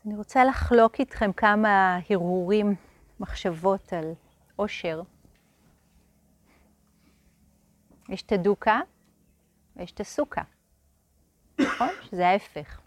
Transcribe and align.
אז 0.00 0.06
אני 0.06 0.16
רוצה 0.16 0.44
לחלוק 0.44 1.00
איתכם 1.00 1.32
כמה 1.32 1.98
הרהורים, 2.10 2.74
מחשבות 3.20 3.92
על 3.92 4.12
עושר. 4.56 5.02
יש 8.08 8.22
את 8.22 8.32
הדוקה 8.32 8.80
ויש 9.76 9.92
את 9.92 10.00
הסוכה, 10.00 10.42
נכון? 11.60 11.88
שזה 12.02 12.28
ההפך. 12.28 12.80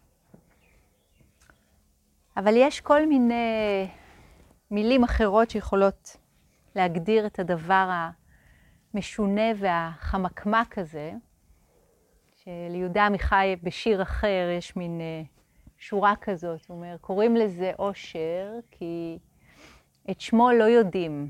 אבל 2.37 2.53
יש 2.55 2.81
כל 2.81 3.05
מיני 3.05 3.87
מילים 4.71 5.03
אחרות 5.03 5.49
שיכולות 5.49 6.17
להגדיר 6.75 7.25
את 7.25 7.39
הדבר 7.39 7.89
המשונה 8.93 9.51
והחמקמק 9.59 10.77
הזה, 10.77 11.11
שליהודה 12.35 13.05
עמיחי 13.05 13.55
בשיר 13.63 14.01
אחר 14.01 14.49
יש 14.57 14.75
מין 14.75 15.01
אה, 15.01 15.23
שורה 15.83 16.13
כזאת, 16.21 16.65
הוא 16.67 16.77
אומר, 16.77 16.95
קוראים 17.01 17.35
לזה 17.35 17.71
עושר 17.77 18.51
כי 18.71 19.17
את 20.11 20.21
שמו 20.21 20.51
לא 20.51 20.63
יודעים 20.63 21.29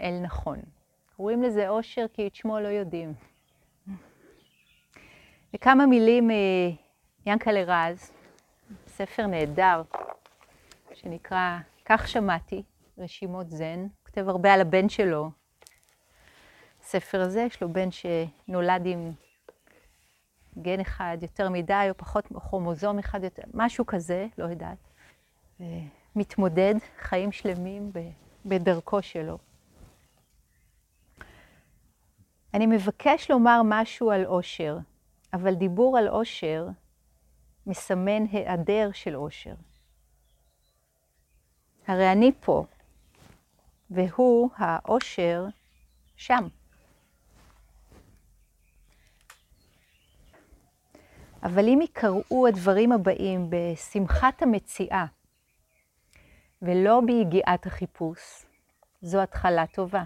אל 0.00 0.20
נכון. 0.22 0.58
קוראים 1.16 1.42
לזה 1.42 1.68
עושר 1.68 2.06
כי 2.12 2.26
את 2.26 2.34
שמו 2.34 2.60
לא 2.60 2.68
יודעים. 2.68 3.14
וכמה 5.54 5.86
מילים 5.86 6.30
מיענקלה 7.26 7.62
רז, 7.66 8.12
ספר 8.86 9.26
נהדר, 9.26 9.82
שנקרא 10.92 11.58
"כך 11.84 12.08
שמעתי", 12.08 12.62
רשימות 12.98 13.50
זן, 13.50 13.78
הוא 13.80 13.88
כותב 14.06 14.28
הרבה 14.28 14.54
על 14.54 14.60
הבן 14.60 14.88
שלו. 14.88 15.30
הספר 16.80 17.20
הזה, 17.20 17.40
יש 17.40 17.62
לו 17.62 17.72
בן 17.72 17.88
שנולד 17.90 18.86
עם 18.86 19.10
גן 20.58 20.80
אחד 20.80 21.18
יותר 21.22 21.48
מדי, 21.48 21.86
או 21.90 21.96
פחות 21.96 22.26
כרומוזום 22.26 22.98
אחד 22.98 23.24
יותר, 23.24 23.42
משהו 23.54 23.86
כזה, 23.86 24.26
לא 24.38 24.44
יודעת. 24.44 24.78
מתמודד 26.16 26.74
חיים 26.98 27.32
שלמים 27.32 27.92
בדרכו 28.46 29.02
שלו. 29.02 29.38
אני 32.54 32.66
מבקש 32.66 33.30
לומר 33.30 33.60
משהו 33.64 34.10
על 34.10 34.24
עושר, 34.24 34.78
אבל 35.32 35.54
דיבור 35.54 35.98
על 35.98 36.08
עושר 36.08 36.68
מסמן 37.66 38.26
היעדר 38.32 38.90
של 38.92 39.14
עושר. 39.14 39.54
הרי 41.86 42.12
אני 42.12 42.32
פה, 42.40 42.64
והוא, 43.90 44.50
העושר, 44.56 45.46
שם. 46.16 46.48
אבל 51.42 51.68
אם 51.68 51.78
יקראו 51.82 52.46
הדברים 52.48 52.92
הבאים 52.92 53.50
בשמחת 53.50 54.42
המציאה, 54.42 55.06
ולא 56.62 57.00
ביגיעת 57.06 57.66
החיפוש, 57.66 58.46
זו 59.02 59.22
התחלה 59.22 59.66
טובה. 59.66 60.02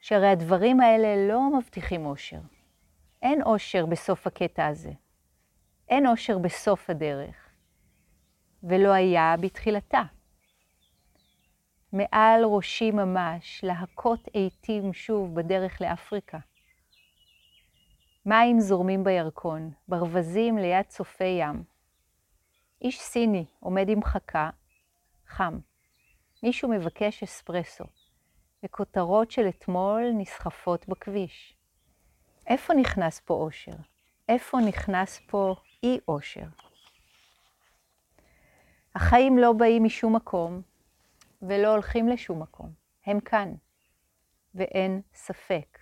שהרי 0.00 0.28
הדברים 0.28 0.80
האלה 0.80 1.28
לא 1.28 1.58
מבטיחים 1.58 2.06
אושר. 2.06 2.40
אין 3.22 3.42
אושר 3.42 3.86
בסוף 3.86 4.26
הקטע 4.26 4.66
הזה. 4.66 4.92
אין 5.88 6.06
אושר 6.06 6.38
בסוף 6.38 6.90
הדרך, 6.90 7.48
ולא 8.62 8.92
היה 8.92 9.34
בתחילתה. 9.40 10.02
מעל 11.92 12.44
ראשי 12.44 12.90
ממש, 12.90 13.60
להכות 13.62 14.28
עיתים 14.32 14.92
שוב 14.92 15.34
בדרך 15.34 15.80
לאפריקה. 15.80 16.38
מים 18.26 18.60
זורמים 18.60 19.04
בירקון, 19.04 19.70
ברווזים 19.88 20.58
ליד 20.58 20.86
צופי 20.86 21.24
ים. 21.24 21.64
איש 22.82 23.00
סיני 23.00 23.44
עומד 23.60 23.88
עם 23.88 24.04
חכה, 24.04 24.50
חם. 25.26 25.58
מישהו 26.42 26.68
מבקש 26.68 27.22
אספרסו, 27.22 27.84
וכותרות 28.64 29.30
של 29.30 29.48
אתמול 29.48 30.10
נסחפות 30.14 30.88
בכביש. 30.88 31.56
איפה 32.46 32.74
נכנס 32.74 33.20
פה 33.20 33.34
אושר? 33.34 33.76
איפה 34.28 34.58
נכנס 34.68 35.20
פה 35.26 35.54
אי 35.82 35.98
אושר? 36.08 36.46
החיים 38.94 39.38
לא 39.38 39.52
באים 39.52 39.84
משום 39.84 40.16
מקום 40.16 40.62
ולא 41.42 41.68
הולכים 41.68 42.08
לשום 42.08 42.42
מקום. 42.42 42.72
הם 43.06 43.20
כאן, 43.20 43.54
ואין 44.54 45.00
ספק. 45.14 45.79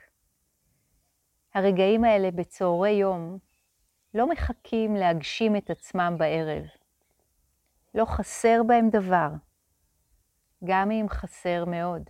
הרגעים 1.59 2.05
האלה 2.05 2.31
בצהרי 2.31 2.91
יום 2.91 3.39
לא 4.15 4.29
מחכים 4.29 4.97
להגשים 4.97 5.57
את 5.57 5.71
עצמם 5.71 6.15
בערב. 6.19 6.65
לא 7.95 8.05
חסר 8.05 8.63
בהם 8.67 8.89
דבר, 8.91 9.29
גם 10.65 10.91
אם 10.91 11.07
חסר 11.09 11.65
מאוד. 11.65 12.03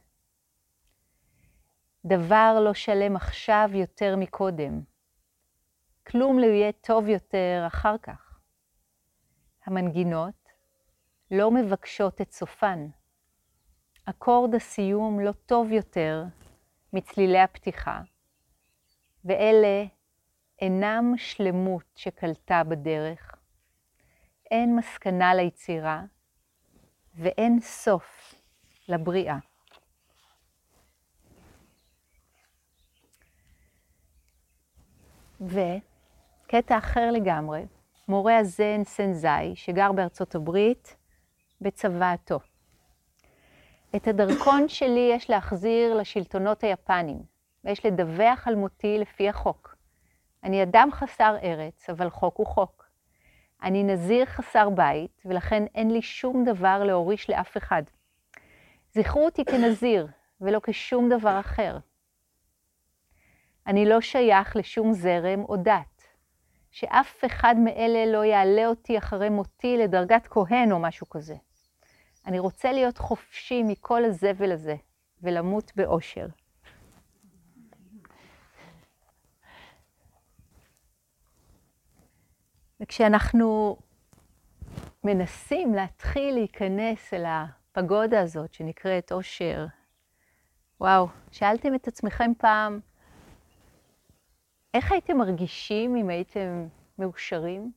דבר 2.04 2.60
לא 2.64 2.74
שלם 2.74 3.16
עכשיו 3.16 3.70
יותר 3.72 4.16
מקודם. 4.16 4.80
כלום 6.06 6.38
לא 6.38 6.46
יהיה 6.46 6.72
טוב 6.72 7.08
יותר 7.08 7.64
אחר 7.66 7.98
כך. 8.02 8.40
המנגינות 9.66 10.48
לא 11.30 11.50
מבקשות 11.50 12.20
את 12.20 12.32
סופן. 12.32 12.88
אקורד 14.04 14.54
הסיום 14.54 15.20
לא 15.20 15.32
טוב 15.32 15.72
יותר 15.72 16.24
מצלילי 16.92 17.38
הפתיחה, 17.38 18.00
ואלה 19.28 19.84
אינם 20.60 21.14
שלמות 21.16 21.84
שקלטה 21.96 22.62
בדרך, 22.64 23.34
אין 24.50 24.76
מסקנה 24.76 25.34
ליצירה 25.34 26.02
ואין 27.14 27.60
סוף 27.60 28.34
לבריאה. 28.88 29.36
וקטע 35.40 36.78
אחר 36.78 37.10
לגמרי, 37.10 37.66
מורה 38.08 38.38
הזן 38.38 38.84
סנזאי, 38.84 39.56
שגר 39.56 39.92
בארצות 39.92 40.34
הברית, 40.34 40.96
בצוואתו. 41.60 42.38
את 43.96 44.08
הדרכון 44.08 44.68
שלי 44.68 45.10
יש 45.12 45.30
להחזיר 45.30 45.94
לשלטונות 45.94 46.64
היפנים, 46.64 47.37
ויש 47.64 47.86
לדווח 47.86 48.48
על 48.48 48.54
מותי 48.54 48.98
לפי 48.98 49.28
החוק. 49.28 49.76
אני 50.44 50.62
אדם 50.62 50.88
חסר 50.92 51.36
ארץ, 51.42 51.90
אבל 51.90 52.10
חוק 52.10 52.36
הוא 52.36 52.46
חוק. 52.46 52.88
אני 53.62 53.84
נזיר 53.84 54.24
חסר 54.24 54.70
בית, 54.70 55.22
ולכן 55.24 55.64
אין 55.74 55.90
לי 55.90 56.02
שום 56.02 56.44
דבר 56.44 56.84
להוריש 56.84 57.30
לאף 57.30 57.56
אחד. 57.56 57.82
זכרו 58.94 59.24
אותי 59.24 59.44
כנזיר, 59.44 60.06
ולא 60.40 60.60
כשום 60.62 61.08
דבר 61.08 61.40
אחר. 61.40 61.78
אני 63.66 63.86
לא 63.86 64.00
שייך 64.00 64.56
לשום 64.56 64.92
זרם 64.92 65.44
או 65.44 65.56
דת, 65.56 66.02
שאף 66.70 67.24
אחד 67.26 67.54
מאלה 67.64 68.12
לא 68.12 68.24
יעלה 68.24 68.66
אותי 68.66 68.98
אחרי 68.98 69.28
מותי 69.28 69.76
לדרגת 69.76 70.26
כהן 70.26 70.72
או 70.72 70.78
משהו 70.78 71.08
כזה. 71.08 71.34
אני 72.26 72.38
רוצה 72.38 72.72
להיות 72.72 72.98
חופשי 72.98 73.62
מכל 73.62 74.04
הזבל 74.04 74.52
הזה, 74.52 74.76
ולמות 75.22 75.72
באושר. 75.76 76.26
וכשאנחנו 82.80 83.76
מנסים 85.04 85.74
להתחיל 85.74 86.34
להיכנס 86.34 87.14
אל 87.14 87.24
הפגודה 87.26 88.20
הזאת 88.20 88.54
שנקראת 88.54 89.12
אושר, 89.12 89.66
וואו, 90.80 91.08
שאלתם 91.30 91.74
את 91.74 91.88
עצמכם 91.88 92.30
פעם, 92.38 92.80
איך 94.74 94.92
הייתם 94.92 95.16
מרגישים 95.16 95.96
אם 95.96 96.08
הייתם 96.08 96.66
מאושרים? 96.98 97.72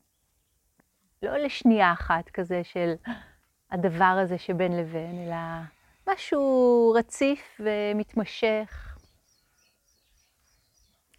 לא 1.22 1.38
לשנייה 1.38 1.94
אחת 1.94 2.30
כזה 2.30 2.64
של 2.64 2.94
הדבר 3.72 4.20
הזה 4.24 4.38
שבין 4.38 4.78
לבין, 4.78 5.28
אלא 5.28 5.36
משהו 6.10 6.94
רציף 6.98 7.60
ומתמשך, 7.60 8.91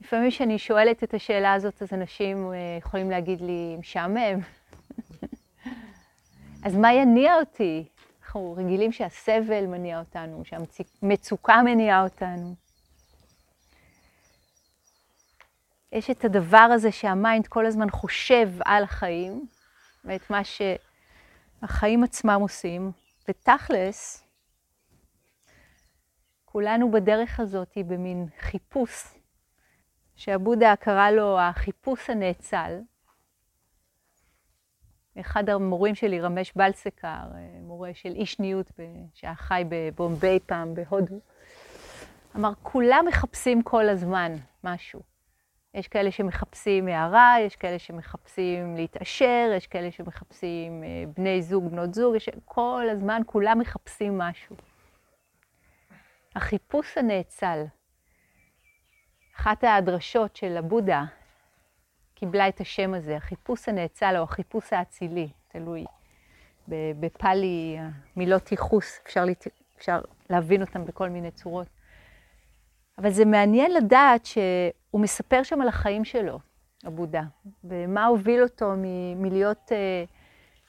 לפעמים 0.05 0.31
כשאני 0.31 0.59
שואלת 0.59 1.05
את 1.05 1.15
השאלה 1.15 1.55
הזאת, 1.55 1.83
אז 1.83 1.93
אנשים 1.93 2.53
אה, 2.53 2.59
יכולים 2.79 3.11
להגיד 3.11 3.41
לי, 3.41 3.77
משעמם. 3.79 4.41
אז 6.65 6.77
מה 6.77 6.93
יניע 6.93 7.35
אותי? 7.35 7.89
אנחנו 8.23 8.55
רגילים 8.59 8.93
שהסבל 8.93 9.67
מניע 9.67 9.99
אותנו, 9.99 10.43
שהמצוקה 10.45 11.63
מניעה 11.65 12.05
אותנו. 12.05 12.55
יש 15.93 16.11
את 16.11 16.25
הדבר 16.25 16.69
הזה 16.75 16.93
שהמיינד 16.93 17.47
כל 17.47 17.67
הזמן 17.67 17.91
חושב 17.91 18.49
על 18.65 18.85
החיים, 18.85 19.47
ואת 20.05 20.31
מה 20.31 20.41
שהחיים 20.45 22.05
עצמם 22.05 22.39
עושים, 22.41 22.93
ותכלס, 23.29 24.25
כולנו 26.45 26.91
בדרך 26.91 27.41
הזאת 27.41 27.79
במין 27.87 28.27
חיפוש 28.41 29.22
שעבודה 30.23 30.75
קרא 30.81 31.11
לו 31.11 31.41
החיפוש 31.41 32.11
הנאצל. 32.11 32.81
אחד 35.21 35.51
המורים 35.51 35.95
שלי, 35.95 36.21
רמש 36.21 36.53
בלסקר, 36.57 37.25
מורה 37.63 37.91
של 37.95 38.09
איש 38.09 38.39
ניות 38.39 38.71
שהיה 39.15 39.35
חי 39.35 39.65
בבומביי 39.69 40.41
פעם, 40.41 40.75
בהודו, 40.75 41.21
אמר, 42.37 42.53
כולם 42.63 43.05
מחפשים 43.09 43.63
כל 43.63 43.89
הזמן 43.89 44.33
משהו. 44.65 45.01
יש 45.75 45.89
כאלה 45.89 46.11
שמחפשים 46.11 46.89
הערה, 46.89 47.37
יש 47.41 47.57
כאלה 47.57 47.79
שמחפשים 47.79 48.77
להתעשר, 48.77 49.51
יש 49.57 49.67
כאלה 49.67 49.91
שמחפשים 49.91 50.85
אה, 50.85 51.05
בני 51.17 51.43
זוג, 51.43 51.71
בנות 51.71 51.95
זוג, 51.95 52.15
יש... 52.17 52.29
כל 52.45 52.87
הזמן 52.93 53.23
כולם 53.27 53.59
מחפשים 53.59 54.19
משהו. 54.19 54.57
החיפוש 56.37 56.99
הנאצל, 56.99 57.65
אחת 59.37 59.65
הדרשות 59.65 60.37
של 60.37 60.57
הבודה 60.57 61.05
קיבלה 62.15 62.49
את 62.49 62.61
השם 62.61 62.95
הזה, 62.95 63.17
החיפוש 63.17 63.69
הנאצל 63.69 64.15
או 64.19 64.23
החיפוש 64.23 64.73
האצילי, 64.73 65.29
תלוי. 65.49 65.85
בפאלי, 66.69 67.79
מילות 68.17 68.53
ייחוס, 68.53 69.01
אפשר, 69.07 69.25
להת... 69.25 69.47
אפשר 69.79 70.01
להבין 70.31 70.61
אותם 70.61 70.85
בכל 70.85 71.09
מיני 71.09 71.31
צורות. 71.31 71.67
אבל 72.99 73.11
זה 73.11 73.25
מעניין 73.25 73.75
לדעת 73.75 74.27
שהוא 74.27 75.01
מספר 75.01 75.43
שם 75.43 75.61
על 75.61 75.69
החיים 75.69 76.05
שלו, 76.05 76.39
הבודה, 76.85 77.23
ומה 77.65 78.07
הוביל 78.07 78.43
אותו 78.43 78.73
מ- 78.77 79.23
מלהיות 79.23 79.73
uh, 79.73 80.11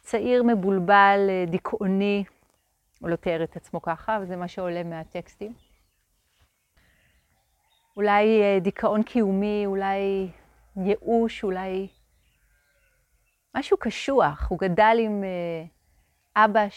צעיר 0.02 0.44
מבולבל, 0.44 1.20
uh, 1.30 1.50
דיכאוני, 1.50 2.24
הוא 3.00 3.10
לא 3.10 3.16
תיאר 3.16 3.44
את 3.44 3.56
עצמו 3.56 3.82
ככה, 3.82 4.18
אבל 4.18 4.26
זה 4.26 4.36
מה 4.36 4.48
שעולה 4.48 4.84
מהטקסטים. 4.84 5.54
אולי 7.98 8.42
uh, 8.42 8.64
דיכאון 8.64 9.04
קיומי, 9.04 9.64
אולי 9.66 10.30
ייאוש, 10.78 11.44
אולי 11.44 11.88
משהו 13.56 13.78
קשוח. 13.78 14.48
הוא 14.50 14.60
גדל 14.60 14.98
עם 15.00 15.24
uh, 15.24 15.26
אבא 16.36 16.68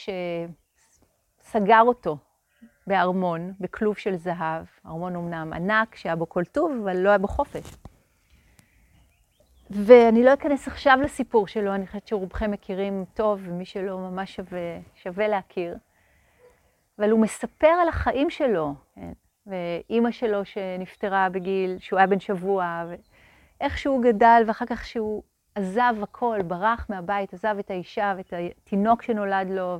שסגר 1.42 1.82
אותו 1.86 2.18
בארמון, 2.86 3.52
בכלוב 3.60 3.96
של 3.96 4.16
זהב, 4.16 4.64
ארמון 4.86 5.16
אמנם 5.16 5.52
ענק, 5.52 5.94
שהיה 5.94 6.16
בו 6.16 6.28
כל 6.28 6.44
טוב, 6.44 6.72
אבל 6.82 6.96
לא 6.96 7.08
היה 7.08 7.18
בו 7.18 7.28
חופש. 7.28 7.76
ואני 9.70 10.24
לא 10.24 10.34
אכנס 10.34 10.68
עכשיו 10.68 10.98
לסיפור 11.02 11.46
שלו, 11.46 11.74
אני 11.74 11.86
חושבת 11.86 12.08
שרובכם 12.08 12.50
מכירים 12.50 13.04
טוב, 13.14 13.40
ומי 13.44 13.64
שלא 13.64 13.98
ממש 13.98 14.36
שווה, 14.36 14.78
שווה 14.94 15.28
להכיר. 15.28 15.76
אבל 16.98 17.10
הוא 17.10 17.20
מספר 17.20 17.66
על 17.66 17.88
החיים 17.88 18.30
שלו, 18.30 18.74
כן? 18.94 19.12
ואימא 19.46 20.10
שלו 20.10 20.44
שנפטרה 20.44 21.28
בגיל, 21.28 21.76
שהוא 21.78 21.98
היה 21.98 22.06
בן 22.06 22.20
שבוע, 22.20 22.84
ואיך 23.60 23.78
שהוא 23.78 24.02
גדל, 24.02 24.42
ואחר 24.46 24.66
כך 24.66 24.84
שהוא 24.84 25.22
עזב 25.54 25.94
הכל, 26.02 26.38
ברח 26.46 26.86
מהבית, 26.88 27.34
עזב 27.34 27.56
את 27.58 27.70
האישה 27.70 28.14
ואת 28.16 28.32
התינוק 28.32 29.02
שנולד 29.02 29.50
לו, 29.50 29.78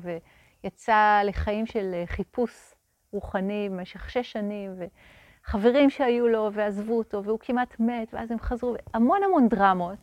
ויצא 0.63 1.21
לחיים 1.25 1.67
של 1.67 2.03
חיפוש 2.07 2.75
רוחני 3.13 3.69
במשך 3.71 4.11
שש 4.11 4.33
שנים, 4.33 4.75
וחברים 5.45 5.91
שהיו 5.91 6.29
לו 6.29 6.51
ועזבו 6.53 6.99
אותו, 6.99 7.25
והוא 7.25 7.39
כמעט 7.39 7.81
מת, 7.81 8.15
ואז 8.15 8.31
הם 8.31 8.39
חזרו, 8.39 8.75
המון 8.95 9.23
המון 9.23 9.49
דרמות. 9.49 9.99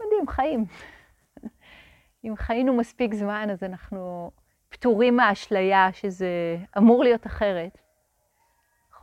יודעים, 0.00 0.28
חיים. 0.28 0.64
אם 2.24 2.36
חיינו 2.36 2.76
מספיק 2.76 3.14
זמן, 3.14 3.48
אז 3.50 3.62
אנחנו 3.62 4.30
פטורים 4.68 5.16
מהאשליה 5.16 5.88
שזה 5.92 6.56
אמור 6.78 7.04
להיות 7.04 7.26
אחרת. 7.26 7.83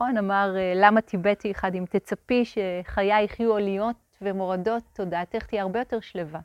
נכון? 0.02 0.16
אמר, 0.16 0.54
למה 0.74 1.00
טיבטי 1.00 1.50
אחד, 1.50 1.74
אם 1.74 1.84
תצפי 1.90 2.44
שחיי 2.44 3.24
יחיו 3.24 3.56
עליות 3.56 3.96
ומורדות, 4.22 4.82
תודעתך 4.92 5.46
תהיה 5.46 5.62
הרבה 5.62 5.78
יותר 5.78 6.00
שלווה. 6.00 6.40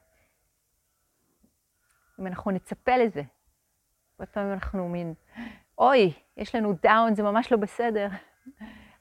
אם 2.20 2.28
אנחנו 2.28 2.52
נצפה 2.52 2.98
לזה. 2.98 3.22
הרבה 4.14 4.32
פעמים 4.32 4.54
אנחנו 4.54 4.90
מין 4.90 5.14
אוי, 5.78 6.14
יש 6.38 6.56
לנו 6.56 6.74
דאון, 6.84 7.16
זה 7.16 7.24
ממש 7.24 7.52
לא 7.52 7.58
בסדר. 7.58 8.08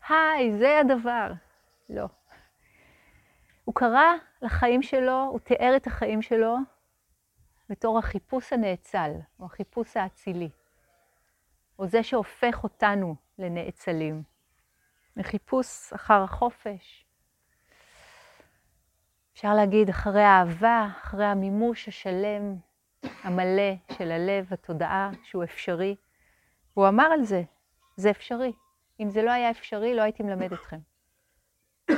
היי, 0.08 0.58
זה 0.58 0.80
הדבר. 0.80 1.32
לא. 1.88 2.08
הוא 3.64 3.74
קרא 3.74 4.12
לחיים 4.42 4.82
שלו, 4.82 5.22
הוא 5.22 5.40
תיאר 5.40 5.72
את 5.76 5.86
החיים 5.86 6.22
שלו 6.22 6.56
בתור 7.68 7.98
החיפוש 7.98 8.52
הנאצל, 8.52 9.10
או 9.40 9.44
החיפוש 9.44 9.96
האצילי, 9.96 10.50
או 11.78 11.86
זה 11.86 12.02
שהופך 12.02 12.64
אותנו 12.64 13.16
לנאצלים. 13.38 14.35
מחיפוש 15.16 15.92
אחר 15.92 16.22
החופש. 16.22 17.04
אפשר 19.32 19.54
להגיד, 19.54 19.88
אחרי 19.88 20.22
האהבה, 20.22 20.88
אחרי 21.02 21.24
המימוש 21.24 21.88
השלם, 21.88 22.56
המלא 23.22 23.74
של 23.92 24.10
הלב, 24.12 24.46
התודעה, 24.50 25.10
שהוא 25.22 25.44
אפשרי. 25.44 25.96
והוא 26.76 26.88
אמר 26.88 27.04
על 27.04 27.22
זה, 27.24 27.42
זה 27.96 28.10
אפשרי. 28.10 28.52
אם 29.00 29.10
זה 29.10 29.22
לא 29.22 29.30
היה 29.30 29.50
אפשרי, 29.50 29.94
לא 29.94 30.02
הייתי 30.02 30.22
מלמד 30.22 30.52
אתכם. 30.52 30.78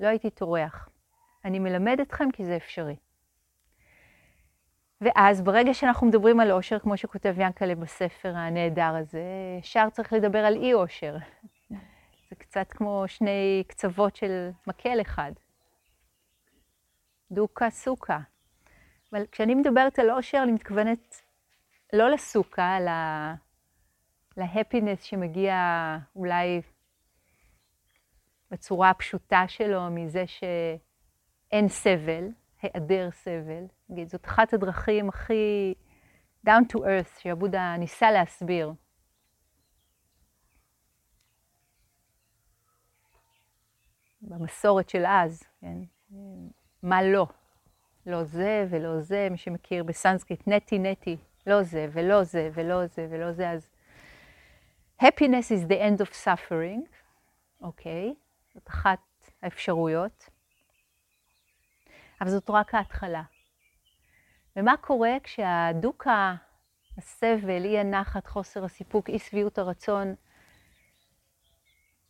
לא 0.00 0.06
הייתי 0.06 0.30
טורח. 0.30 0.88
אני 1.44 1.58
מלמד 1.58 2.00
אתכם 2.00 2.30
כי 2.30 2.44
זה 2.44 2.56
אפשרי. 2.56 2.96
ואז 5.00 5.42
ברגע 5.42 5.74
שאנחנו 5.74 6.06
מדברים 6.06 6.40
על 6.40 6.52
אושר, 6.52 6.78
כמו 6.78 6.96
שכותב 6.96 7.34
ינקלה 7.38 7.74
בספר 7.74 8.32
הנהדר 8.36 8.94
הזה, 8.94 9.22
ישר 9.58 9.90
צריך 9.90 10.12
לדבר 10.12 10.38
על 10.38 10.56
אי 10.56 10.74
אושר. 10.74 11.16
זה 12.30 12.36
קצת 12.36 12.72
כמו 12.72 13.04
שני 13.06 13.64
קצוות 13.66 14.16
של 14.16 14.50
מקל 14.66 15.00
אחד. 15.00 15.32
דוקה 17.30 17.70
סוכה. 17.70 18.18
אבל 19.12 19.26
כשאני 19.32 19.54
מדברת 19.54 19.98
על 19.98 20.10
אושר, 20.10 20.40
אני 20.42 20.52
מתכוונת 20.52 21.22
לא 21.92 22.10
לסוכה, 22.10 22.76
אלא 22.76 22.92
להפינס 24.36 25.02
שמגיע 25.02 25.54
אולי 26.16 26.60
בצורה 28.50 28.90
הפשוטה 28.90 29.44
שלו 29.48 29.90
מזה 29.90 30.24
שאין 30.26 31.68
סבל, 31.68 32.28
היעדר 32.62 33.10
סבל. 33.10 33.64
זאת 34.06 34.26
אחת 34.26 34.54
הדרכים 34.54 35.08
הכי 35.08 35.74
down 36.46 36.62
to 36.72 36.76
earth 36.76 37.20
שעבודה 37.20 37.76
ניסה 37.78 38.10
להסביר. 38.10 38.72
במסורת 44.22 44.88
של 44.88 45.04
אז, 45.06 45.42
כן? 45.60 45.78
מה 46.82 47.02
לא? 47.02 47.26
לא 48.06 48.24
זה 48.24 48.66
ולא 48.70 49.00
זה, 49.00 49.28
מי 49.30 49.36
שמכיר 49.36 49.84
בסנסקריט, 49.84 50.48
נטי 50.48 50.78
נטי, 50.78 51.16
לא 51.46 51.62
זה 51.62 51.86
ולא 51.92 52.24
זה 52.24 52.50
ולא 52.54 52.86
זה 52.86 53.06
ולא 53.10 53.32
זה, 53.32 53.50
אז 53.50 53.70
happiness 55.02 55.50
is 55.50 55.68
the 55.68 55.76
end 55.76 56.04
of 56.06 56.24
suffering, 56.24 56.88
אוקיי? 57.62 58.10
Okay, 58.10 58.54
זאת 58.54 58.68
אחת 58.68 58.98
האפשרויות, 59.42 60.28
אבל 62.20 62.30
זאת 62.30 62.50
רק 62.50 62.74
ההתחלה. 62.74 63.22
ומה 64.56 64.76
קורה 64.76 65.12
כשהדוקה, 65.22 66.34
הסבל, 66.98 67.64
אי 67.64 67.78
הנחת, 67.78 68.26
חוסר 68.26 68.64
הסיפוק, 68.64 69.08
אי 69.08 69.18
שביעות 69.18 69.58
הרצון, 69.58 70.14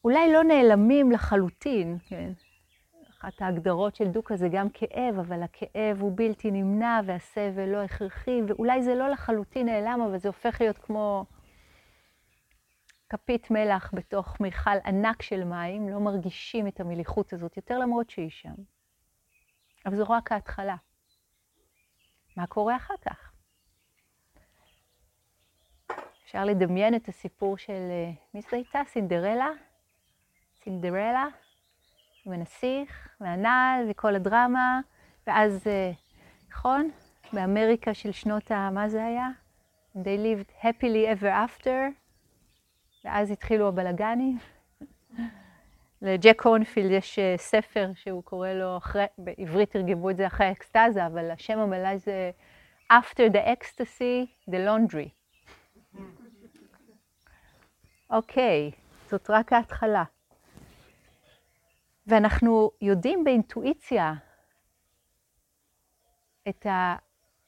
אולי 0.04 0.32
לא 0.32 0.44
נעלמים 0.44 1.12
לחלוטין, 1.12 1.98
כן? 2.08 2.32
אחת 3.10 3.42
ההגדרות 3.42 3.96
של 3.96 4.08
דוקה 4.08 4.36
זה 4.36 4.48
גם 4.52 4.68
כאב, 4.70 5.18
אבל 5.18 5.42
הכאב 5.42 6.00
הוא 6.00 6.12
בלתי 6.14 6.50
נמנע 6.50 7.00
והסבל 7.06 7.68
לא 7.68 7.82
הכרחי, 7.82 8.40
ואולי 8.48 8.82
זה 8.82 8.94
לא 8.94 9.08
לחלוטין 9.08 9.66
נעלם, 9.66 10.00
אבל 10.08 10.18
זה 10.18 10.28
הופך 10.28 10.60
להיות 10.60 10.78
כמו 10.78 11.24
כפית 13.08 13.50
מלח 13.50 13.90
בתוך 13.94 14.40
מיכל 14.40 14.76
ענק 14.84 15.22
של 15.22 15.44
מים, 15.44 15.88
לא 15.88 16.00
מרגישים 16.00 16.66
את 16.66 16.80
המליחות 16.80 17.32
הזאת 17.32 17.56
יותר 17.56 17.78
למרות 17.78 18.10
שהיא 18.10 18.30
שם. 18.30 18.54
אבל 19.86 19.96
זו 19.96 20.04
רק 20.08 20.32
ההתחלה. 20.32 20.76
מה 22.36 22.46
קורה 22.46 22.76
אחר 22.76 22.94
כך? 23.02 23.32
אפשר 26.24 26.44
לדמיין 26.44 26.94
את 26.94 27.08
הסיפור 27.08 27.58
של, 27.58 27.72
אה, 27.90 28.10
מי 28.34 28.40
זאת 28.40 28.52
הייתה? 28.52 28.80
סינדרלה? 28.86 29.48
סינדרלה? 30.64 31.26
עם 32.26 32.32
הנסיך 32.32 33.08
והנעל 33.20 33.86
וכל 33.90 34.14
הדרמה, 34.14 34.80
ואז, 35.26 35.66
אה, 35.66 35.90
נכון? 36.50 36.90
באמריקה 37.32 37.94
של 37.94 38.12
שנות 38.12 38.50
ה... 38.50 38.70
מה 38.70 38.88
זה 38.88 39.04
היה? 39.04 39.28
They 39.96 40.18
lived 40.18 40.64
happily 40.64 41.20
ever 41.20 41.48
after. 41.48 41.70
ואז 43.04 43.30
התחילו 43.30 43.68
הבלגנים. 43.68 44.38
לג'ק 46.02 46.42
הונפילד 46.42 46.90
יש 46.90 47.18
אה, 47.18 47.34
ספר 47.36 47.90
שהוא 47.94 48.22
קורא 48.22 48.48
לו, 48.48 48.76
אחרי, 48.76 49.04
בעברית 49.18 49.70
תרגמו 49.70 50.10
את 50.10 50.16
זה 50.16 50.26
אחרי 50.26 50.46
האקסטזה, 50.46 51.06
אבל 51.06 51.30
השם 51.30 51.58
המלא 51.58 51.96
זה 51.96 52.30
After 52.92 53.32
the 53.32 53.46
Ecstasy, 53.46 54.26
the 54.50 54.56
Laundry. 54.66 55.08
אוקיי, 58.10 58.70
okay, 58.74 59.10
זאת 59.10 59.30
רק 59.30 59.52
ההתחלה. 59.52 60.04
ואנחנו 62.06 62.70
יודעים 62.80 63.24
באינטואיציה 63.24 64.14
את 66.48 66.66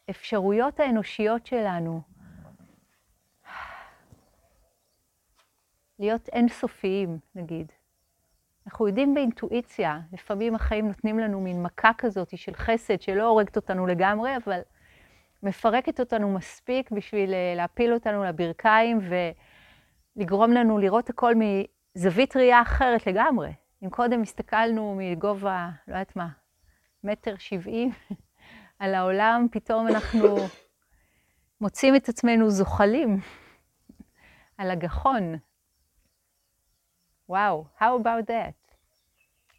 האפשרויות 0.08 0.80
האנושיות 0.80 1.46
שלנו 1.46 2.00
להיות 5.98 6.28
אינסופיים, 6.28 7.18
נגיד. 7.34 7.72
אנחנו 8.66 8.86
יודעים 8.86 9.14
באינטואיציה, 9.14 10.00
לפעמים 10.12 10.54
החיים 10.54 10.86
נותנים 10.86 11.18
לנו 11.18 11.40
מין 11.40 11.62
מכה 11.62 11.90
כזאת 11.98 12.38
של 12.38 12.54
חסד 12.54 13.00
שלא 13.00 13.28
הורגת 13.28 13.56
אותנו 13.56 13.86
לגמרי, 13.86 14.36
אבל 14.36 14.60
מפרקת 15.42 16.00
אותנו 16.00 16.34
מספיק 16.34 16.90
בשביל 16.90 17.34
אה, 17.34 17.54
להפיל 17.56 17.92
אותנו 17.92 18.24
לברכיים 18.24 18.98
ולגרום 20.16 20.52
לנו 20.52 20.78
לראות 20.78 21.10
הכל 21.10 21.34
מזווית 21.34 22.36
ראייה 22.36 22.62
אחרת 22.62 23.06
לגמרי. 23.06 23.50
אם 23.84 23.90
קודם 23.90 24.22
הסתכלנו 24.22 24.94
מגובה, 24.98 25.70
לא 25.88 25.92
יודעת 25.92 26.16
מה, 26.16 26.28
מטר 27.04 27.36
שבעים 27.38 27.90
על 28.78 28.94
העולם, 28.94 29.46
פתאום 29.50 29.88
אנחנו 29.88 30.36
מוצאים 31.60 31.96
את 31.96 32.08
עצמנו 32.08 32.50
זוחלים 32.50 33.20
על 34.58 34.70
הגחון. 34.70 35.34
וואו, 37.28 37.64
how 37.78 38.02
about 38.02 38.28
that? 38.28 38.74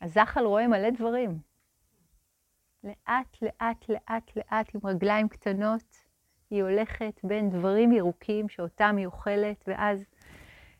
הזחל 0.01 0.45
רואה 0.45 0.67
מלא 0.67 0.89
דברים. 0.89 1.39
לאט, 2.83 3.37
לאט, 3.41 3.89
לאט, 3.89 4.31
לאט, 4.35 4.75
עם 4.75 4.81
רגליים 4.83 5.29
קטנות, 5.29 5.97
היא 6.49 6.63
הולכת 6.63 7.19
בין 7.23 7.49
דברים 7.49 7.91
ירוקים 7.91 8.49
שאותם 8.49 8.95
היא 8.97 9.05
אוכלת, 9.05 9.63
ואז 9.67 10.05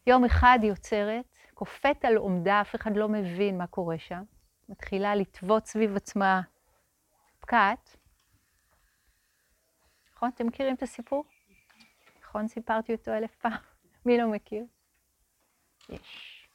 יום 0.08 0.26
אחד 0.26 0.60
היא 0.62 0.72
עוצרת, 0.72 1.33
קופאת 1.64 2.06
על 2.06 2.16
עומדה, 2.16 2.62
אף 2.62 2.76
אחד 2.76 2.96
לא 2.96 3.10
מבין 3.10 3.58
מה 3.58 3.68
קורה 3.68 3.98
שם, 3.98 4.24
מתחילה 4.70 5.16
לטוות 5.16 5.66
סביב 5.66 5.96
עצמה 5.96 6.42
פקעת. 7.40 7.98
נכון? 10.16 10.30
אתם 10.36 10.48
מכירים 10.48 10.76
את 10.76 10.84
הסיפור? 10.84 11.24
נכון? 12.22 12.48
סיפרתי 12.48 12.94
אותו 12.94 13.12
אלף 13.12 13.36
פעם. 13.36 13.52
מי 14.06 14.18
לא 14.18 14.28
מכיר? 14.28 14.66
יש. 15.90 16.50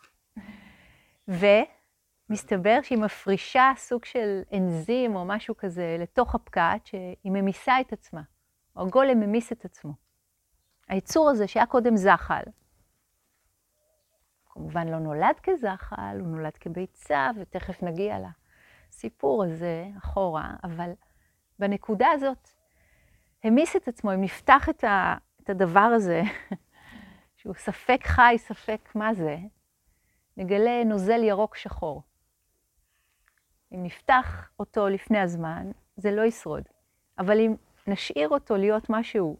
ומסתבר 1.28 2.78
שהיא 2.82 2.98
מפרישה 2.98 3.72
סוג 3.76 4.04
של 4.04 4.42
אנזים 4.52 5.16
או 5.16 5.24
משהו 5.24 5.56
כזה 5.56 5.96
לתוך 5.98 6.34
הפקעת, 6.34 6.86
שהיא 6.86 7.16
ממיסה 7.24 7.80
את 7.80 7.92
עצמה, 7.92 8.22
הגולם 8.76 9.20
ממיס 9.20 9.52
את 9.52 9.64
עצמו. 9.64 9.92
היצור 10.88 11.30
הזה 11.30 11.48
שהיה 11.48 11.66
קודם 11.66 11.96
זחל, 11.96 12.42
כמובן 14.58 14.88
לא 14.88 14.98
נולד 14.98 15.40
כזחל, 15.42 16.16
הוא 16.20 16.28
נולד 16.28 16.56
כביצה, 16.60 17.30
ותכף 17.36 17.82
נגיע 17.82 18.16
לסיפור 18.18 19.44
הזה 19.44 19.88
אחורה, 19.98 20.50
אבל 20.64 20.90
בנקודה 21.58 22.08
הזאת 22.12 22.48
המיס 23.44 23.76
את 23.76 23.88
עצמו, 23.88 24.14
אם 24.14 24.20
נפתח 24.20 24.68
את, 24.68 24.84
ה, 24.84 25.16
את 25.42 25.50
הדבר 25.50 25.80
הזה, 25.80 26.22
שהוא 27.36 27.54
ספק 27.54 28.00
חי, 28.04 28.34
ספק 28.38 28.88
מה 28.94 29.14
זה, 29.14 29.36
נגלה 30.36 30.84
נוזל 30.84 31.24
ירוק 31.24 31.56
שחור. 31.56 32.02
אם 33.72 33.82
נפתח 33.82 34.50
אותו 34.58 34.88
לפני 34.88 35.18
הזמן, 35.18 35.70
זה 35.96 36.10
לא 36.10 36.22
ישרוד. 36.22 36.62
אבל 37.18 37.40
אם 37.40 37.54
נשאיר 37.86 38.28
אותו 38.28 38.56
להיות 38.56 38.90
מה 38.90 39.02
שהוא, 39.02 39.36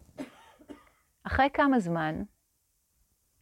אחרי 1.23 1.49
כמה 1.53 1.81
זמן, 1.81 2.23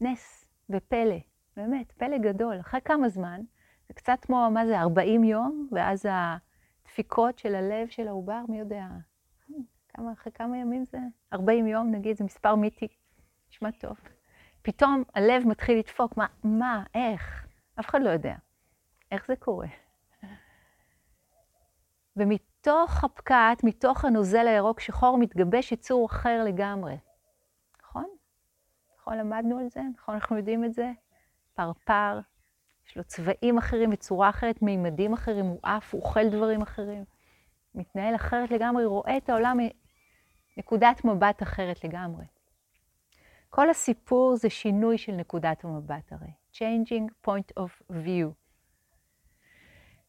נס 0.00 0.48
ופלא, 0.70 1.35
באמת, 1.56 1.92
פלא 1.92 2.18
גדול. 2.18 2.60
אחרי 2.60 2.80
כמה 2.80 3.08
זמן, 3.08 3.40
זה 3.88 3.94
קצת 3.94 4.18
כמו, 4.22 4.50
מה 4.50 4.66
זה, 4.66 4.80
40 4.80 5.24
יום, 5.24 5.68
ואז 5.72 6.06
הדפיקות 6.10 7.38
של 7.38 7.54
הלב 7.54 7.88
של 7.88 8.08
העובר, 8.08 8.40
מי 8.48 8.58
יודע, 8.58 8.86
כמה, 9.88 10.12
אחרי 10.12 10.32
כמה 10.32 10.58
ימים 10.58 10.84
זה? 10.84 10.98
40 11.32 11.66
יום, 11.66 11.90
נגיד, 11.90 12.16
זה 12.16 12.24
מספר 12.24 12.54
מיתי, 12.54 12.88
נשמע 13.50 13.70
טוב. 13.70 13.96
פתאום 14.62 15.02
הלב 15.14 15.46
מתחיל 15.46 15.78
לדפוק, 15.78 16.16
מה, 16.16 16.26
מה, 16.44 16.84
איך? 16.94 17.46
אף 17.80 17.88
אחד 17.88 18.02
לא 18.02 18.10
יודע. 18.10 18.34
איך 19.10 19.26
זה 19.28 19.36
קורה? 19.36 19.68
ומתוך 22.16 23.04
הפקעת, 23.04 23.64
מתוך 23.64 24.04
הנוזל 24.04 24.46
הירוק 24.46 24.80
שחור, 24.80 25.18
מתגבש 25.18 25.72
יצור 25.72 26.06
אחר 26.06 26.44
לגמרי. 26.44 26.96
נכון? 27.82 28.06
נכון, 29.00 29.18
למדנו 29.18 29.58
על 29.58 29.68
זה? 29.68 29.80
נכון, 29.96 30.14
אנחנו 30.14 30.36
יודעים 30.36 30.64
את 30.64 30.74
זה? 30.74 30.92
פרפר, 31.56 32.20
יש 32.88 32.96
לו 32.96 33.04
צבעים 33.04 33.58
אחרים, 33.58 33.90
בצורה 33.90 34.28
אחרת, 34.28 34.62
מימדים 34.62 35.12
אחרים, 35.12 35.44
הוא 35.44 35.60
עף, 35.62 35.94
הוא 35.94 36.02
אוכל 36.02 36.28
דברים 36.28 36.62
אחרים. 36.62 37.04
מתנהל 37.74 38.14
אחרת 38.14 38.50
לגמרי, 38.50 38.84
רואה 38.84 39.16
את 39.16 39.28
העולם 39.28 39.58
מנקודת 40.56 41.04
מבט 41.04 41.42
אחרת 41.42 41.84
לגמרי. 41.84 42.24
כל 43.50 43.70
הסיפור 43.70 44.36
זה 44.36 44.50
שינוי 44.50 44.98
של 44.98 45.12
נקודת 45.12 45.64
המבט 45.64 46.12
הרי. 46.12 46.30
changing 46.52 47.10
point 47.26 47.62
of 47.62 47.70
view. 47.90 48.34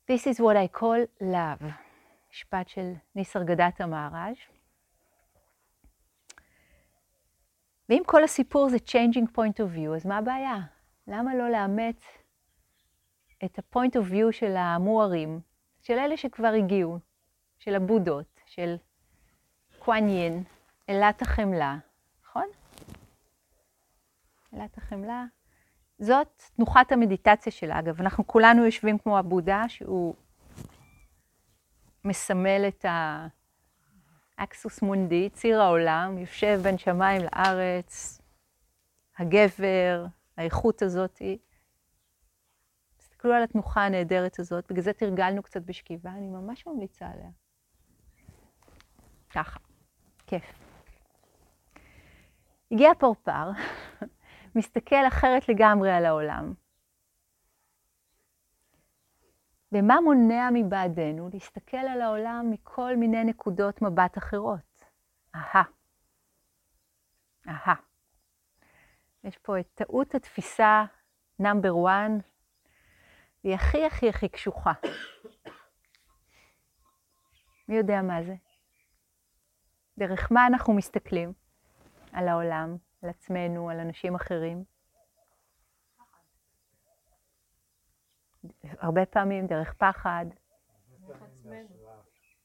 This 0.07 0.27
is 0.27 0.39
what 0.39 0.55
I 0.55 0.79
call 0.79 1.01
love. 1.21 1.63
משפט 2.31 2.67
של 2.67 2.93
ניסר 3.15 3.43
גדת 3.43 3.81
המהר"ש. 3.81 4.49
ואם 7.89 8.01
כל 8.05 8.23
הסיפור 8.23 8.69
זה 8.69 8.77
changing 8.77 9.27
point 9.37 9.59
of 9.59 9.77
view, 9.77 9.95
אז 9.95 10.05
מה 10.05 10.17
הבעיה? 10.17 10.76
למה 11.07 11.35
לא 11.35 11.49
לאמץ 11.49 12.03
את 13.45 13.59
ה-point 13.59 13.91
of 13.91 14.11
view 14.11 14.31
של 14.31 14.55
המוארים, 14.57 15.39
של 15.81 15.93
אלה 15.93 16.17
שכבר 16.17 16.47
הגיעו, 16.47 16.99
של 17.59 17.75
הבודות, 17.75 18.41
של 18.45 18.75
קואניין, 19.79 20.43
אלת 20.89 21.21
החמלה, 21.21 21.77
נכון? 22.23 22.45
אלת 24.53 24.77
החמלה, 24.77 25.25
זאת 25.99 26.41
תנוחת 26.55 26.91
המדיטציה 26.91 27.51
שלה. 27.51 27.79
אגב, 27.79 28.01
אנחנו 28.01 28.27
כולנו 28.27 28.65
יושבים 28.65 28.97
כמו 28.97 29.17
הבודה, 29.17 29.63
שהוא 29.67 30.15
מסמל 32.03 32.65
את 32.67 32.85
האקסוס 34.37 34.81
מונדי, 34.81 35.29
ציר 35.29 35.61
העולם, 35.61 36.17
יושב 36.17 36.59
בין 36.63 36.77
שמיים 36.77 37.21
לארץ, 37.21 38.21
הגבר, 39.17 40.05
האיכות 40.37 40.81
הזאתי. 40.81 41.37
תסתכלו 42.97 43.33
על 43.33 43.43
התנוחה 43.43 43.85
הנהדרת 43.85 44.39
הזאת, 44.39 44.65
בגלל 44.69 44.83
זה 44.83 44.93
תרגלנו 44.93 45.43
קצת 45.43 45.61
בשכיבה, 45.61 46.11
אני 46.11 46.29
ממש 46.29 46.67
ממליצה 46.67 47.07
עליה. 47.07 47.29
ככה, 49.29 49.59
כיף. 50.27 50.43
הגיע 52.71 52.89
פרפר, 52.99 53.51
מסתכל 54.55 55.07
אחרת 55.07 55.49
לגמרי 55.49 55.91
על 55.91 56.05
העולם. 56.05 56.53
ומה 59.71 60.01
מונע 60.01 60.49
מבעדנו 60.53 61.29
להסתכל 61.33 61.77
על 61.77 62.01
העולם 62.01 62.47
מכל 62.51 62.95
מיני 62.95 63.23
נקודות 63.23 63.81
מבט 63.81 64.17
אחרות? 64.17 64.83
אהה. 65.35 65.63
אהה. 67.47 67.86
יש 69.23 69.37
פה 69.37 69.59
את 69.59 69.67
טעות 69.73 70.15
התפיסה 70.15 70.85
נאמבר 71.39 71.73
1, 71.87 71.93
והיא 73.43 73.55
הכי 73.55 73.85
הכי 73.85 74.09
הכי 74.09 74.29
קשוחה. 74.29 74.73
מי 77.67 77.75
יודע 77.77 78.01
מה 78.01 78.23
זה? 78.23 78.35
דרך 79.97 80.31
מה 80.31 80.47
אנחנו 80.47 80.73
מסתכלים 80.73 81.33
על 82.11 82.27
העולם? 82.27 82.77
על 83.03 83.09
עצמנו, 83.09 83.69
על 83.69 83.79
אנשים 83.79 84.15
אחרים. 84.15 84.63
הרבה 88.63 89.05
פעמים 89.05 89.47
דרך 89.47 89.73
פחד, 89.73 90.25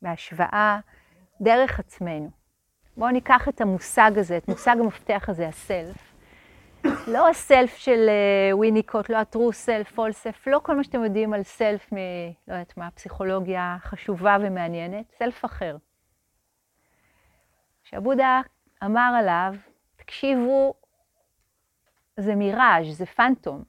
בהשוואה, 0.02 0.80
דרך 1.40 1.80
עצמנו. 1.80 2.30
בואו 2.96 3.10
ניקח 3.10 3.48
את 3.48 3.60
המושג 3.60 4.10
הזה, 4.16 4.36
את 4.36 4.48
מושג 4.48 4.76
המפתח 4.80 5.28
הזה, 5.28 5.48
הסלף. 5.48 6.11
לא 7.06 7.28
הסלף 7.28 7.76
של 7.76 8.08
וויניקוט, 8.52 9.08
לא 9.08 9.16
ה-true 9.16 9.66
self, 9.66 9.96
false 9.96 10.24
self, 10.24 10.42
לא 10.46 10.60
כל 10.62 10.76
מה 10.76 10.84
שאתם 10.84 11.04
יודעים 11.04 11.32
על 11.34 11.42
סלף 11.42 11.92
מ... 11.92 11.96
לא 12.48 12.52
יודעת 12.52 12.76
מה, 12.76 12.90
פסיכולוגיה 12.90 13.76
חשובה 13.80 14.36
ומעניינת, 14.40 15.12
סלף 15.18 15.44
אחר. 15.44 15.76
שעבודה 17.84 18.40
אמר 18.84 19.12
עליו, 19.18 19.54
תקשיבו, 19.96 20.74
זה 22.16 22.34
מיראז', 22.34 22.98
זה 22.98 23.06
פנטום. 23.06 23.64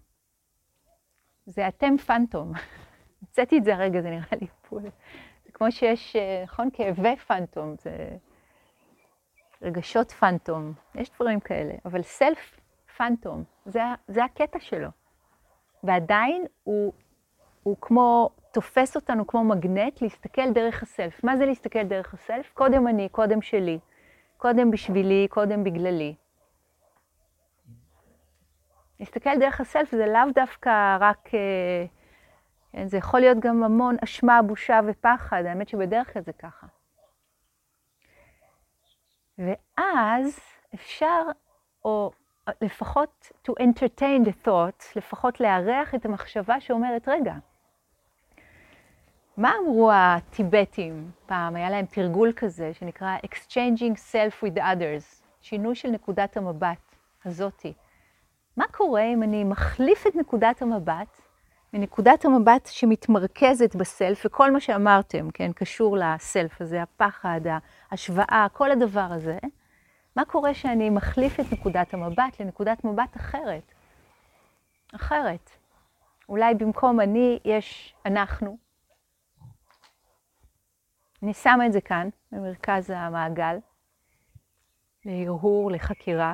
זה 1.46 1.68
אתם 1.68 1.98
פנטום. 1.98 2.52
הוצאתי 3.22 3.58
את 3.58 3.64
זה 3.64 3.74
הרגע, 3.74 4.02
זה 4.02 4.10
נראה 4.10 4.38
לי 4.42 4.48
פול. 4.62 4.82
זה 5.46 5.52
כמו 5.54 5.72
שיש, 5.72 6.16
אה, 6.16 6.44
נכון? 6.44 6.70
כאבי 6.74 7.16
פנטום, 7.16 7.76
זה 7.80 8.10
רגשות 9.62 10.12
פנטום, 10.12 10.74
יש 10.96 11.10
דברים 11.10 11.40
כאלה, 11.40 11.74
אבל 11.86 12.02
סלף 12.02 12.63
פנטום, 12.98 13.44
זה, 13.66 13.82
זה 14.08 14.24
הקטע 14.24 14.60
שלו. 14.60 14.90
ועדיין 15.84 16.46
הוא, 16.64 16.94
הוא 17.64 17.78
כמו 17.82 18.30
תופס 18.52 18.96
אותנו 18.96 19.28
כמו 19.28 19.44
מגנט 19.44 20.02
להסתכל 20.02 20.52
דרך 20.54 20.84
הסלף. 20.84 21.24
מה 21.24 21.38
זה 21.38 21.46
להסתכל 21.46 21.84
דרך 21.84 22.14
הסלף? 22.14 22.52
קודם 22.54 22.88
אני, 22.88 23.10
קודם 23.10 23.42
שלי. 23.42 23.80
קודם 24.38 24.72
בשבילי, 24.72 25.28
קודם 25.30 25.64
בגללי. 25.64 26.16
להסתכל 29.00 29.40
דרך 29.40 29.62
הסלף 29.62 29.92
זה 29.92 30.06
לאו 30.06 30.32
דווקא 30.36 30.98
רק, 31.00 31.30
אה, 31.34 32.88
זה 32.88 32.98
יכול 32.98 33.20
להיות 33.20 33.40
גם 33.40 33.64
המון 33.64 33.96
אשמה, 34.04 34.42
בושה 34.42 34.80
ופחד, 34.88 35.44
האמת 35.46 35.68
שבדרך 35.68 36.14
כלל 36.14 36.22
זה 36.22 36.34
ככה. 36.34 36.68
ואז 39.38 40.40
אפשר, 40.74 41.22
או 41.86 42.12
לפחות 42.62 43.32
to 43.48 43.52
entertain 43.52 44.26
the 44.28 44.48
thought, 44.48 44.84
לפחות 44.96 45.40
לארח 45.40 45.96
את 45.96 46.06
המחשבה 46.06 46.60
שאומרת, 46.62 47.10
רגע, 47.10 47.34
מה 49.38 49.54
אמרו 49.64 49.92
הטיבטים 49.94 51.12
פעם? 51.26 51.56
היה 51.56 51.70
להם 51.70 51.86
תרגול 51.86 52.34
כזה 52.36 52.74
שנקרא 52.74 53.18
Exchanging 53.18 53.96
Self 54.12 54.44
with 54.44 54.58
Others, 54.58 55.24
שינוי 55.42 55.76
של 55.76 55.90
נקודת 55.90 56.38
המבט 56.38 56.96
הזאתי. 57.26 57.74
מה 58.58 58.66
קורה 58.72 59.04
אם 59.04 59.24
אני 59.24 59.44
מחליף 59.44 60.08
את 60.08 60.16
נקודת 60.16 60.62
המבט 60.62 61.22
מנקודת 61.74 62.26
המבט 62.26 62.66
שמתמרכזת 62.66 63.76
בסלף, 63.76 64.26
וכל 64.26 64.52
מה 64.52 64.60
שאמרתם, 64.60 65.32
כן, 65.32 65.52
קשור 65.56 65.98
לסלף 65.98 66.62
הזה, 66.62 66.82
הפחד, 66.82 67.42
ההשוואה, 67.92 68.48
כל 68.54 68.72
הדבר 68.72 69.08
הזה, 69.12 69.38
מה 70.16 70.26
קורה 70.26 70.54
שאני 70.54 70.90
מחליף 70.90 71.40
את 71.40 71.46
נקודת 71.52 71.94
המבט 71.94 72.40
לנקודת 72.40 72.84
מבט 72.84 73.18
אחרת? 73.18 73.72
אחרת. 74.96 75.50
אולי 76.30 76.54
במקום 76.54 77.00
אני 77.00 77.40
יש 77.46 77.96
אנחנו. 78.06 78.58
אני 81.24 81.34
שמה 81.34 81.66
את 81.66 81.74
זה 81.74 81.82
כאן, 81.82 82.10
במרכז 82.32 82.90
המעגל, 82.90 83.58
להרהור, 85.06 85.72
לחקירה. 85.72 86.34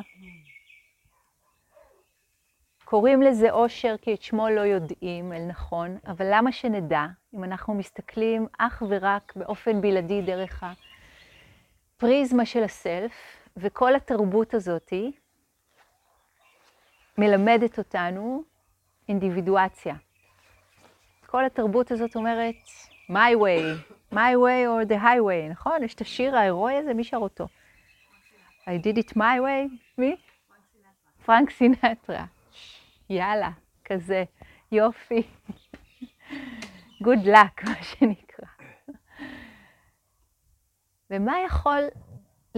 קוראים 2.85 3.21
לזה 3.21 3.51
עושר 3.51 3.95
כי 4.01 4.13
את 4.13 4.21
שמו 4.21 4.49
לא 4.49 4.61
יודעים, 4.61 5.33
אל 5.33 5.45
נכון, 5.45 5.97
אבל 6.07 6.25
למה 6.29 6.51
שנדע 6.51 7.05
אם 7.33 7.43
אנחנו 7.43 7.73
מסתכלים 7.73 8.47
אך 8.57 8.83
ורק 8.89 9.33
באופן 9.35 9.81
בלעדי 9.81 10.21
דרך 10.21 10.63
הפריזמה 11.97 12.45
של 12.45 12.63
הסלף, 12.63 13.38
וכל 13.59 13.95
התרבות 13.95 14.53
הזאתי 14.53 15.11
מלמדת 17.17 17.77
אותנו 17.77 18.43
אינדיבידואציה. 19.09 19.95
כל 21.25 21.45
התרבות 21.45 21.91
הזאת 21.91 22.15
אומרת, 22.15 22.55
my 23.11 23.35
way, 23.35 23.93
my 24.13 24.33
way 24.35 24.65
or 24.67 24.89
the 24.89 25.03
highway, 25.03 25.51
נכון? 25.51 25.83
יש 25.83 25.93
את 25.93 26.01
השיר 26.01 26.35
ההירואי 26.35 26.75
הזה, 26.75 26.93
מי 26.93 27.03
שר 27.03 27.17
אותו? 27.17 27.47
I 28.65 28.71
did 28.83 28.97
it 28.97 29.13
my 29.17 29.39
way, 29.39 29.75
מי? 29.97 30.15
פרנק 31.25 31.49
סינטרה. 31.49 32.25
יאללה, 33.09 33.51
כזה, 33.85 34.23
יופי. 34.71 35.23
Good 37.03 37.25
luck, 37.25 37.69
מה 37.69 37.83
שנקרא. 37.83 38.47
ומה 41.09 41.33
יכול 41.45 41.81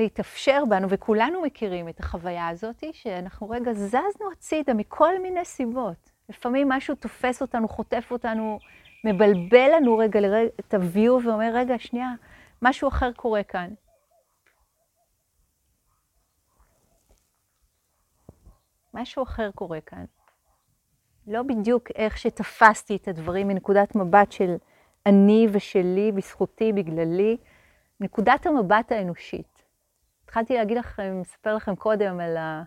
להתאפשר 0.01 0.63
בנו, 0.69 0.89
וכולנו 0.89 1.41
מכירים 1.41 1.89
את 1.89 1.99
החוויה 1.99 2.47
הזאת, 2.47 2.83
שאנחנו 2.91 3.49
רגע 3.49 3.73
זזנו 3.73 4.31
הצידה 4.31 4.73
מכל 4.73 5.19
מיני 5.21 5.45
סיבות. 5.45 6.11
לפעמים 6.29 6.69
משהו 6.69 6.95
תופס 6.95 7.41
אותנו, 7.41 7.67
חוטף 7.67 8.07
אותנו, 8.11 8.59
מבלבל 9.03 9.71
לנו 9.75 9.97
רגע 9.97 10.19
לרגע 10.19 10.49
את 10.59 10.73
ה-view 10.73 11.11
ואומר, 11.25 11.51
רגע, 11.53 11.79
שנייה, 11.79 12.11
משהו 12.61 12.87
אחר 12.87 13.11
קורה 13.11 13.43
כאן. 13.43 13.73
משהו 18.93 19.23
אחר 19.23 19.51
קורה 19.51 19.81
כאן. 19.81 20.05
לא 21.27 21.43
בדיוק 21.43 21.91
איך 21.95 22.17
שתפסתי 22.17 22.95
את 22.95 23.07
הדברים 23.07 23.47
מנקודת 23.47 23.95
מבט 23.95 24.31
של 24.31 24.55
אני 25.05 25.47
ושלי, 25.51 26.11
בזכותי, 26.11 26.73
בגללי, 26.73 27.37
נקודת 27.99 28.45
המבט 28.45 28.91
האנושית. 28.91 29.50
התחלתי 30.31 30.53
להגיד 30.53 30.77
לכם, 30.77 31.21
לספר 31.21 31.55
לכם 31.55 31.75
קודם 31.75 32.19
על, 32.19 32.37
ה... 32.37 32.63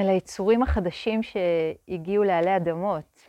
על 0.00 0.08
היצורים 0.08 0.62
החדשים 0.62 1.20
שהגיעו 1.22 2.24
לעלי 2.24 2.56
אדמות. 2.56 3.28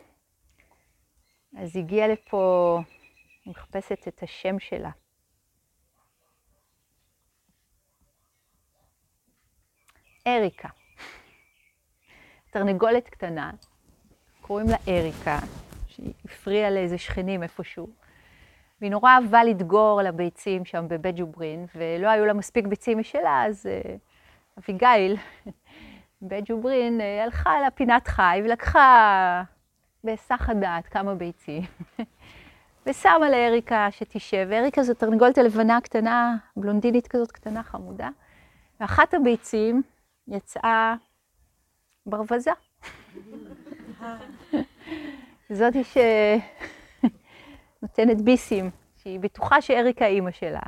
אז 1.58 1.76
הגיעה 1.76 2.08
לפה, 2.08 2.78
אני 3.46 3.52
מחפשת 3.52 4.08
את 4.08 4.22
השם 4.22 4.58
שלה. 4.58 4.90
אריקה. 10.26 10.68
תרנגולת 12.50 13.08
קטנה, 13.08 13.50
קוראים 14.40 14.66
לה 14.68 14.76
אריקה, 14.88 15.38
שהיא 15.88 16.12
הפריעה 16.24 16.70
לאיזה 16.70 16.98
שכנים 16.98 17.42
איפשהו. 17.42 18.05
והיא 18.80 18.90
נורא 18.90 19.10
אהבה 19.10 19.44
לדגור 19.44 20.00
על 20.00 20.06
הביצים 20.06 20.64
שם 20.64 20.84
בבית 20.88 21.14
ג'וברין, 21.18 21.66
ולא 21.74 22.08
היו 22.08 22.26
לה 22.26 22.32
מספיק 22.32 22.66
ביצים 22.66 22.98
משלה, 22.98 23.44
אז 23.46 23.66
uh, 23.66 23.98
אביגיל, 24.58 25.16
בית 26.20 26.44
ג'וברין, 26.48 27.00
uh, 27.00 27.24
הלכה 27.24 27.66
לפינת 27.66 28.08
חי 28.08 28.40
ולקחה 28.44 29.42
בהיסח 30.04 30.50
הדעת 30.50 30.86
כמה 30.86 31.14
ביצים. 31.14 31.62
ושמה 32.86 33.30
לאריקה 33.30 33.88
שתשב, 33.90 34.46
ואריקה 34.50 34.82
זו 34.82 34.94
תרנגולת 34.94 35.38
הלבנה 35.38 35.80
קטנה, 35.80 36.36
בלונדינית 36.56 37.08
כזאת 37.08 37.32
קטנה, 37.32 37.62
חמודה. 37.62 38.08
ואחת 38.80 39.14
הביצים 39.14 39.82
יצאה 40.28 40.94
ברווזה. 42.06 42.50
זאתי 45.50 45.84
שנותנת 47.80 48.20
ביסים, 48.20 48.70
שהיא 48.96 49.20
בטוחה 49.20 49.60
שאריקה 49.60 50.06
אימא 50.06 50.30
שלה. 50.30 50.60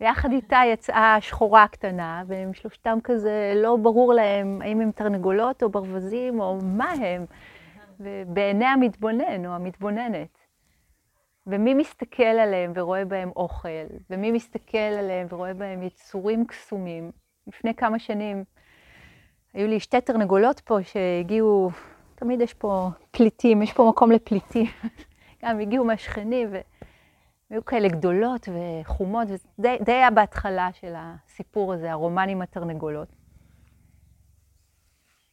ויחד 0.00 0.32
איתה 0.32 0.60
יצאה 0.72 1.16
שחורה 1.20 1.68
קטנה, 1.68 2.22
והם 2.26 2.54
שלושתם 2.54 2.98
כזה, 3.04 3.52
לא 3.56 3.76
ברור 3.76 4.14
להם 4.14 4.62
האם 4.62 4.80
הם 4.80 4.90
תרנגולות 4.90 5.62
או 5.62 5.68
ברווזים 5.68 6.40
או 6.40 6.58
מה 6.62 6.90
הם, 6.90 7.24
ובעיני 8.00 8.66
המתבונן 8.66 9.46
או 9.46 9.50
המתבוננת. 9.50 10.38
ומי 11.46 11.74
מסתכל 11.74 12.22
עליהם 12.22 12.72
ורואה 12.74 13.04
בהם 13.04 13.30
אוכל, 13.36 13.68
ומי 14.10 14.32
מסתכל 14.32 14.78
עליהם 14.78 15.26
ורואה 15.30 15.54
בהם 15.54 15.82
יצורים 15.82 16.46
קסומים. 16.46 17.10
לפני 17.46 17.74
כמה 17.74 17.98
שנים 17.98 18.44
היו 19.54 19.68
לי 19.68 19.80
שתי 19.80 20.00
תרנגולות 20.00 20.60
פה 20.60 20.82
שהגיעו, 20.82 21.70
תמיד 22.14 22.40
יש 22.40 22.54
פה 22.54 22.88
פליטים, 23.10 23.62
יש 23.62 23.72
פה 23.72 23.88
מקום 23.88 24.10
לפליטים. 24.10 24.66
גם 25.44 25.60
הגיעו 25.60 25.84
מהשכנים, 25.84 26.48
והיו 27.50 27.64
כאלה 27.64 27.88
גדולות 27.88 28.48
וחומות, 28.48 29.28
וזה 29.30 29.76
די 29.80 29.92
היה 29.92 30.10
בהתחלה 30.10 30.68
של 30.72 30.94
הסיפור 30.96 31.72
הזה, 31.72 31.92
הרומן 31.92 32.28
עם 32.28 32.42
התרנגולות. 32.42 33.08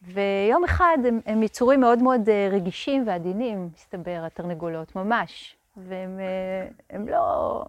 ויום 0.01 0.63
אחד 0.63 0.97
הם, 1.07 1.19
הם 1.25 1.43
יצורים 1.43 1.79
מאוד 1.79 2.01
מאוד 2.01 2.29
אה, 2.29 2.49
רגישים 2.51 3.07
ועדינים, 3.07 3.69
מסתבר, 3.75 4.23
התרנגולות, 4.25 4.95
ממש. 4.95 5.55
והם 5.77 6.19
אה, 6.19 6.97
לא, 7.07 7.65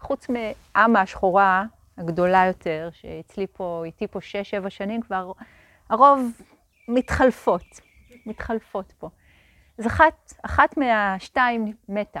חוץ 0.00 0.26
מאמה 0.28 1.00
השחורה 1.00 1.64
הגדולה 1.98 2.44
יותר, 2.46 2.88
שאצלי 2.92 3.46
פה, 3.46 3.82
איתי 3.84 4.06
פה 4.06 4.20
שש-שבע 4.20 4.70
שנים 4.70 5.00
כבר, 5.00 5.32
הרוב 5.90 6.20
מתחלפות, 6.88 7.80
מתחלפות 8.26 8.92
פה. 8.98 9.08
אז 9.78 9.86
אחת, 9.86 10.32
אחת 10.42 10.76
מהשתיים 10.76 11.72
מתה. 11.88 12.20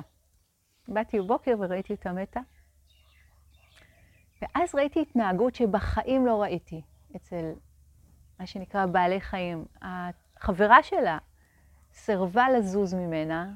באתי 0.88 1.20
בבוקר 1.20 1.54
וראיתי 1.58 1.92
אותה 1.92 2.12
מתה, 2.12 2.40
ואז 4.42 4.74
ראיתי 4.74 5.02
התנהגות 5.02 5.54
שבחיים 5.54 6.26
לא 6.26 6.42
ראיתי 6.42 6.82
אצל 7.16 7.52
מה 8.40 8.46
שנקרא 8.46 8.86
בעלי 8.86 9.20
חיים. 9.20 9.64
החברה 9.82 10.82
שלה 10.82 11.18
סירבה 11.92 12.50
לזוז 12.50 12.94
ממנה, 12.94 13.52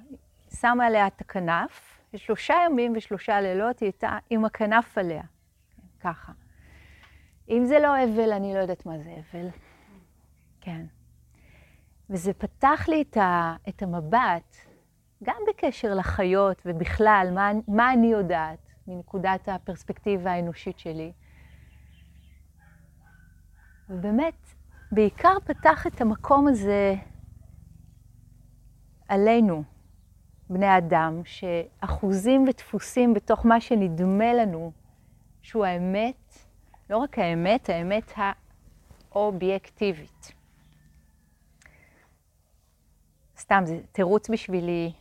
שמה 0.61 0.87
עליה 0.87 1.06
את 1.06 1.20
הכנף, 1.20 2.00
ושלושה 2.14 2.54
ימים 2.66 2.92
ושלושה 2.96 3.40
לילות 3.40 3.80
היא 3.80 3.87
הייתה 3.87 4.18
עם 4.30 4.44
הכנף 4.44 4.98
עליה, 4.98 5.22
ככה. 6.00 6.32
אם 7.48 7.64
זה 7.64 7.78
לא 7.78 8.04
אבל, 8.04 8.32
אני 8.32 8.54
לא 8.54 8.58
יודעת 8.58 8.87
מה 8.87 8.98
זה 8.98 9.14
אבל. 9.32 9.48
כן. 10.61 10.87
וזה 12.11 12.33
פתח 12.33 12.85
לי 12.88 13.03
את, 13.03 13.16
ה, 13.16 13.57
את 13.68 13.83
המבט, 13.83 14.57
גם 15.23 15.37
בקשר 15.49 15.94
לחיות 15.94 16.62
ובכלל, 16.66 17.29
מה, 17.35 17.51
מה 17.68 17.92
אני 17.92 18.07
יודעת 18.07 18.59
מנקודת 18.87 19.49
הפרספקטיבה 19.49 20.33
האנושית 20.33 20.79
שלי. 20.79 21.12
ובאמת, 23.88 24.55
בעיקר 24.92 25.37
פתח 25.44 25.87
את 25.87 26.01
המקום 26.01 26.49
הזה, 26.49 26.94
עלינו, 29.09 29.62
בני 30.51 30.79
אדם, 30.79 31.21
שאחוזים 31.25 32.44
ודפוסים 32.49 33.14
בתוך 33.14 33.47
מה 33.47 33.61
שנדמה 33.61 34.35
לנו 34.35 34.73
שהוא 35.42 35.64
האמת, 35.64 36.38
לא 36.90 36.97
רק 36.97 37.18
האמת, 37.18 37.68
האמת 37.68 38.12
האובייקטיבית. 39.12 40.38
סתם, 43.48 43.62
זה 43.66 43.80
תירוץ 43.92 44.30
בשבילי. 44.30 44.92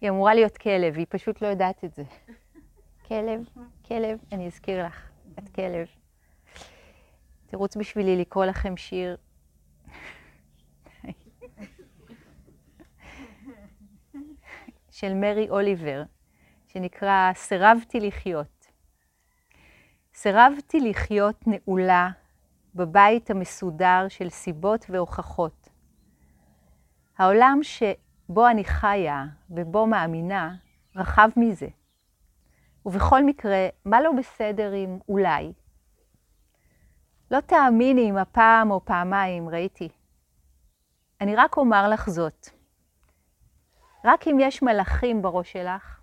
היא 0.00 0.10
אמורה 0.10 0.34
להיות 0.34 0.56
כלב, 0.56 0.96
היא 0.96 1.06
פשוט 1.08 1.42
לא 1.42 1.46
יודעת 1.46 1.84
את 1.84 1.94
זה. 1.94 2.02
כלב, 3.08 3.48
כלב, 3.86 4.18
אני 4.32 4.46
אזכיר 4.46 4.86
לך, 4.86 5.10
את 5.38 5.48
כלב. 5.48 5.86
תירוץ 7.46 7.76
בשבילי 7.76 8.16
לקרוא 8.16 8.44
לכם 8.44 8.76
שיר. 8.76 9.16
של 14.90 15.14
מרי 15.14 15.50
אוליבר, 15.50 16.02
שנקרא 16.68 17.32
"סירבתי 17.34 18.00
לחיות". 18.00 18.66
סירבתי 20.14 20.80
לחיות 20.80 21.44
נעולה 21.46 22.10
בבית 22.74 23.30
המסודר 23.30 24.06
של 24.08 24.30
סיבות 24.30 24.86
והוכחות. 24.88 25.68
העולם 27.18 27.58
שבו 27.62 28.48
אני 28.48 28.64
חיה 28.64 29.24
ובו 29.50 29.86
מאמינה 29.86 30.54
רחב 30.96 31.28
מזה. 31.36 31.68
ובכל 32.86 33.24
מקרה, 33.24 33.68
מה 33.84 34.00
לא 34.00 34.10
בסדר 34.18 34.72
עם 34.72 34.98
אולי? 35.08 35.52
לא 37.30 37.40
תאמיני 37.40 38.10
אם 38.10 38.16
הפעם 38.16 38.70
או 38.70 38.84
פעמיים 38.84 39.48
ראיתי. 39.48 39.88
אני 41.20 41.36
רק 41.36 41.56
אומר 41.56 41.88
לך 41.88 42.10
זאת. 42.10 42.48
רק 44.04 44.28
אם 44.28 44.36
יש 44.40 44.62
מלאכים 44.62 45.22
בראש 45.22 45.52
שלך, 45.52 46.00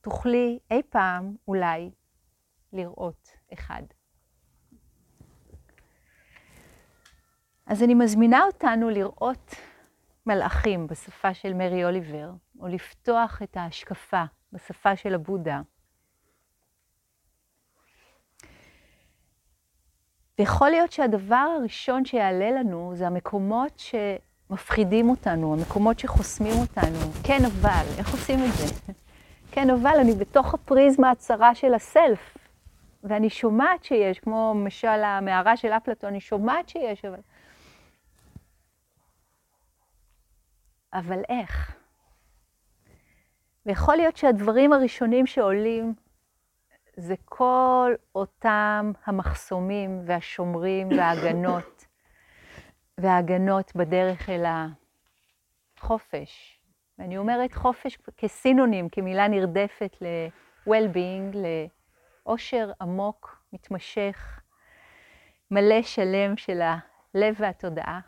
תוכלי 0.00 0.58
אי 0.70 0.82
פעם, 0.90 1.36
אולי, 1.48 1.90
לראות 2.72 3.28
אחד. 3.52 3.82
אז 7.66 7.82
אני 7.82 7.94
מזמינה 7.94 8.44
אותנו 8.44 8.90
לראות 8.90 9.54
מלאכים 10.26 10.86
בשפה 10.86 11.34
של 11.34 11.54
מרי 11.54 11.84
אוליבר, 11.84 12.30
או 12.60 12.66
לפתוח 12.66 13.42
את 13.42 13.56
ההשקפה 13.56 14.24
בשפה 14.52 14.96
של 14.96 15.14
הבודה. 15.14 15.60
ויכול 20.38 20.70
להיות 20.70 20.92
שהדבר 20.92 21.56
הראשון 21.58 22.04
שיעלה 22.04 22.50
לנו 22.50 22.92
זה 22.94 23.06
המקומות 23.06 23.72
שמפחידים 23.78 25.10
אותנו, 25.10 25.54
המקומות 25.54 25.98
שחוסמים 25.98 26.54
אותנו. 26.60 26.98
כן, 27.22 27.44
אבל, 27.44 27.84
איך 27.98 28.12
עושים 28.12 28.38
את 28.44 28.52
זה? 28.52 28.92
כן, 29.52 29.70
אבל 29.70 29.96
אני 30.00 30.12
בתוך 30.12 30.54
הפריזמה 30.54 31.10
הצרה 31.10 31.54
של 31.54 31.74
הסלף, 31.74 32.38
ואני 33.04 33.30
שומעת 33.30 33.84
שיש, 33.84 34.18
כמו 34.18 34.54
משל 34.54 35.04
המערה 35.04 35.56
של 35.56 35.72
אפלטון, 35.72 36.10
אני 36.10 36.20
שומעת 36.20 36.68
שיש, 36.68 37.04
אבל... 37.04 37.20
אבל 40.94 41.22
איך? 41.28 41.76
ויכול 43.66 43.96
להיות 43.96 44.16
שהדברים 44.16 44.72
הראשונים 44.72 45.26
שעולים 45.26 45.94
זה 46.96 47.14
כל 47.24 47.94
אותם 48.14 48.92
המחסומים 49.06 50.02
והשומרים 50.06 50.88
וההגנות, 50.88 51.86
וההגנות 53.00 53.76
בדרך 53.76 54.30
אל 54.30 54.44
החופש. 55.78 56.60
ואני 56.98 57.18
אומרת 57.18 57.52
חופש 57.52 57.98
כסינונים, 58.16 58.88
כמילה 58.88 59.28
נרדפת 59.28 59.96
ל-well-being, 60.00 61.36
לאושר 62.26 62.70
עמוק, 62.80 63.42
מתמשך, 63.52 64.40
מלא 65.50 65.82
שלם 65.82 66.36
של 66.36 66.60
הלב 66.60 67.34
והתודעה. 67.38 68.00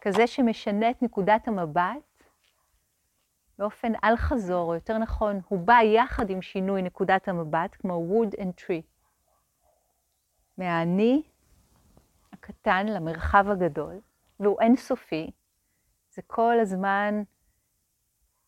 כזה 0.00 0.26
שמשנה 0.26 0.90
את 0.90 1.02
נקודת 1.02 1.48
המבט 1.48 2.24
באופן 3.58 3.92
אל-חזור, 4.04 4.68
או 4.68 4.74
יותר 4.74 4.98
נכון, 4.98 5.40
הוא 5.48 5.58
בא 5.58 5.78
יחד 5.82 6.30
עם 6.30 6.42
שינוי 6.42 6.82
נקודת 6.82 7.28
המבט, 7.28 7.76
כמו 7.78 8.06
wood 8.10 8.38
and 8.38 8.60
tree. 8.60 8.82
מהאני 10.58 11.22
הקטן 12.32 12.86
למרחב 12.86 13.44
הגדול, 13.50 14.00
והוא 14.40 14.60
אינסופי. 14.60 15.30
זה 16.10 16.22
כל 16.26 16.60
הזמן 16.60 17.22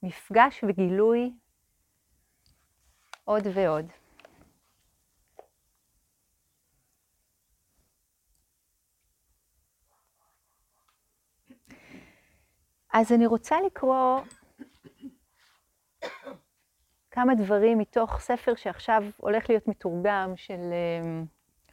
מפגש 0.02 0.64
וגילוי 0.68 1.32
עוד 3.24 3.42
ועוד. 3.54 3.86
אז 12.94 13.12
אני 13.12 13.26
רוצה 13.26 13.56
לקרוא 13.66 14.20
כמה 17.10 17.34
דברים 17.34 17.78
מתוך 17.78 18.20
ספר 18.20 18.54
שעכשיו 18.54 19.02
הולך 19.16 19.50
להיות 19.50 19.68
מתורגם, 19.68 20.32
של 20.36 20.60
אמ, 20.72 21.24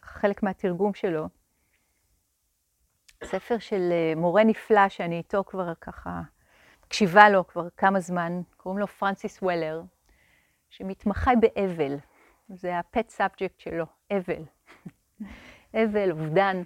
חלק 0.02 0.44
מהתרגום 0.44 0.94
שלו. 0.94 1.28
ספר 3.24 3.60
של 3.60 3.90
אה, 3.92 4.14
מורה 4.16 4.44
נפלא 4.44 4.90
שאני 4.90 5.18
איתו 5.18 5.44
כבר 5.44 5.74
ככה 5.82 6.22
מקשיבה 6.86 7.30
לו 7.30 7.48
כבר 7.48 7.68
כמה 7.78 8.00
זמן, 8.00 8.42
קוראים 8.58 8.80
לו 8.80 8.88
פרנסיס 8.88 9.42
וולר, 9.42 9.82
שמתמחה 10.70 11.32
באבל. 11.36 11.98
זה 12.50 12.80
ה 12.80 12.87
pet 12.87 13.10
subject 13.10 13.60
שלו, 13.60 13.86
אבל. 14.12 14.44
אבל, 15.84 16.12
אובדן. 16.12 16.62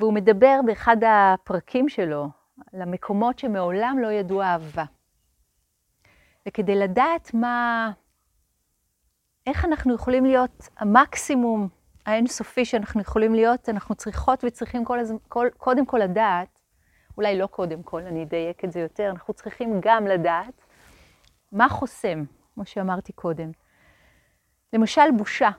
והוא 0.00 0.12
מדבר 0.12 0.60
באחד 0.66 0.96
הפרקים 1.06 1.88
שלו 1.88 2.28
על 2.72 2.82
המקומות 2.82 3.38
שמעולם 3.38 3.98
לא 4.02 4.12
ידעו 4.12 4.42
אהבה. 4.42 4.84
וכדי 6.48 6.74
לדעת 6.74 7.34
מה, 7.34 7.90
איך 9.46 9.64
אנחנו 9.64 9.94
יכולים 9.94 10.24
להיות 10.24 10.68
המקסימום 10.78 11.68
האינסופי 12.06 12.64
שאנחנו 12.64 13.00
יכולים 13.00 13.34
להיות, 13.34 13.68
אנחנו 13.68 13.94
צריכות 13.94 14.44
וצריכים 14.44 14.84
כל 14.84 14.98
הזמן, 14.98 15.16
כל, 15.28 15.48
קודם 15.56 15.86
כל 15.86 15.98
לדעת, 15.98 16.60
אולי 17.16 17.38
לא 17.38 17.46
קודם 17.46 17.82
כל, 17.82 18.02
אני 18.02 18.22
אדייק 18.22 18.64
את 18.64 18.72
זה 18.72 18.80
יותר, 18.80 19.10
אנחנו 19.10 19.34
צריכים 19.34 19.80
גם 19.82 20.06
לדעת 20.06 20.54
מה 21.52 21.68
חוסם, 21.68 22.24
כמו 22.54 22.66
שאמרתי 22.66 23.12
קודם. 23.12 23.50
למשל, 24.72 25.10
בושה. 25.18 25.50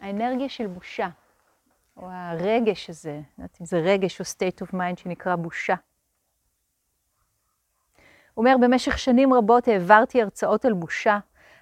האנרגיה 0.00 0.48
של 0.48 0.66
בושה, 0.66 1.08
או 1.96 2.08
הרגש 2.10 2.90
הזה, 2.90 3.12
לא 3.12 3.44
יודעת 3.44 3.58
אם 3.60 3.66
זה 3.66 3.78
רגש 3.78 4.20
או 4.20 4.24
state 4.24 4.66
of 4.66 4.74
mind 4.74 5.00
שנקרא 5.00 5.36
בושה. 5.36 5.74
הוא 8.34 8.46
אומר, 8.46 8.56
במשך 8.60 8.98
שנים 8.98 9.34
רבות 9.34 9.68
העברתי 9.68 10.22
הרצאות 10.22 10.64
על 10.64 10.72
בושה. 10.72 11.18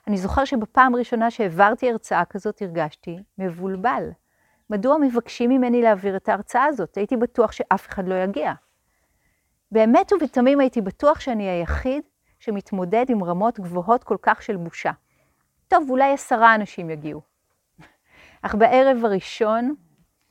אני 0.07 0.17
זוכר 0.17 0.45
שבפעם 0.45 0.95
הראשונה 0.95 1.31
שהעברתי 1.31 1.91
הרצאה 1.91 2.25
כזאת 2.25 2.63
הרגשתי 2.63 3.19
מבולבל. 3.39 4.11
מדוע 4.71 4.97
מבקשים 5.01 5.51
ממני 5.51 5.83
להעביר 5.83 6.17
את 6.17 6.29
ההרצאה 6.29 6.65
הזאת? 6.65 6.97
הייתי 6.97 7.17
בטוח 7.17 7.53
שאף 7.53 7.89
אחד 7.89 8.09
לא 8.09 8.15
יגיע. 8.15 8.53
באמת 9.73 10.13
ובתמים 10.13 10.61
הייתי 10.61 10.81
בטוח 10.81 11.21
שאני 11.21 11.49
היחיד 11.49 12.03
שמתמודד 12.39 13.07
עם 13.09 13.25
רמות 13.25 13.61
גבוהות 13.61 14.05
כל 14.05 14.17
כך 14.23 14.43
של 14.43 14.57
בושה. 14.57 14.91
טוב, 15.69 15.91
אולי 15.91 16.13
עשרה 16.13 16.55
אנשים 16.55 16.91
יגיעו. 16.91 17.21
אך 18.43 18.55
בערב 18.55 19.05
הראשון, 19.05 19.75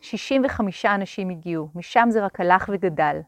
65 0.01 0.85
אנשים 0.85 1.29
הגיעו, 1.29 1.69
משם 1.75 2.07
זה 2.11 2.25
רק 2.25 2.39
הלך 2.39 2.69
וגדל. 2.73 3.19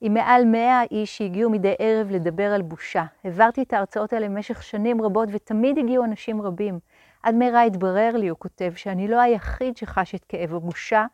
עם 0.00 0.14
מעל 0.14 0.44
100 0.44 0.82
איש 0.90 1.18
שהגיעו 1.18 1.50
מדי 1.50 1.74
ערב 1.78 2.10
לדבר 2.10 2.52
על 2.52 2.62
בושה. 2.62 3.04
העברתי 3.24 3.62
את 3.62 3.72
ההרצאות 3.72 4.12
האלה 4.12 4.28
במשך 4.28 4.62
שנים 4.62 5.02
רבות, 5.02 5.28
ותמיד 5.32 5.78
הגיעו 5.78 6.04
אנשים 6.04 6.42
רבים. 6.42 6.78
עד 7.22 7.34
מהרה 7.34 7.62
התברר 7.62 8.16
לי, 8.16 8.28
הוא 8.28 8.38
כותב, 8.38 8.72
שאני 8.76 9.08
לא 9.08 9.20
היחיד 9.20 9.76
שחש 9.76 10.14
את 10.14 10.24
כאב 10.28 10.54
הבושה, 10.54 11.06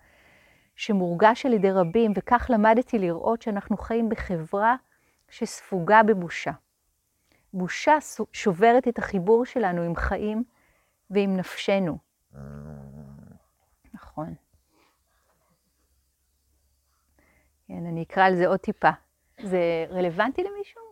שמורגש 0.77 1.47
על 1.47 1.53
ידי 1.53 1.71
רבים, 1.71 2.13
וכך 2.17 2.47
למדתי 2.51 2.99
לראות 2.99 3.43
שאנחנו 3.43 3.77
חיים 3.77 4.09
בחברה 4.09 4.77
שספוגה 5.29 6.03
בבושה. 6.03 6.53
בושה 7.55 7.97
שוברת 8.33 8.89
את 8.89 8.99
החיבור 8.99 9.45
שלנו 9.45 9.83
עם 9.83 9.97
חיים 9.97 10.45
ועם 11.11 11.37
נפשנו. 11.37 11.99
נכון. 13.95 14.35
כן, 17.71 17.87
אני 17.87 18.03
אקרא 18.03 18.25
על 18.25 18.37
זה 18.37 18.47
עוד 18.47 18.59
טיפה. 18.61 18.91
זה 19.43 19.87
רלוונטי 19.91 20.43
למישהו? 20.43 20.83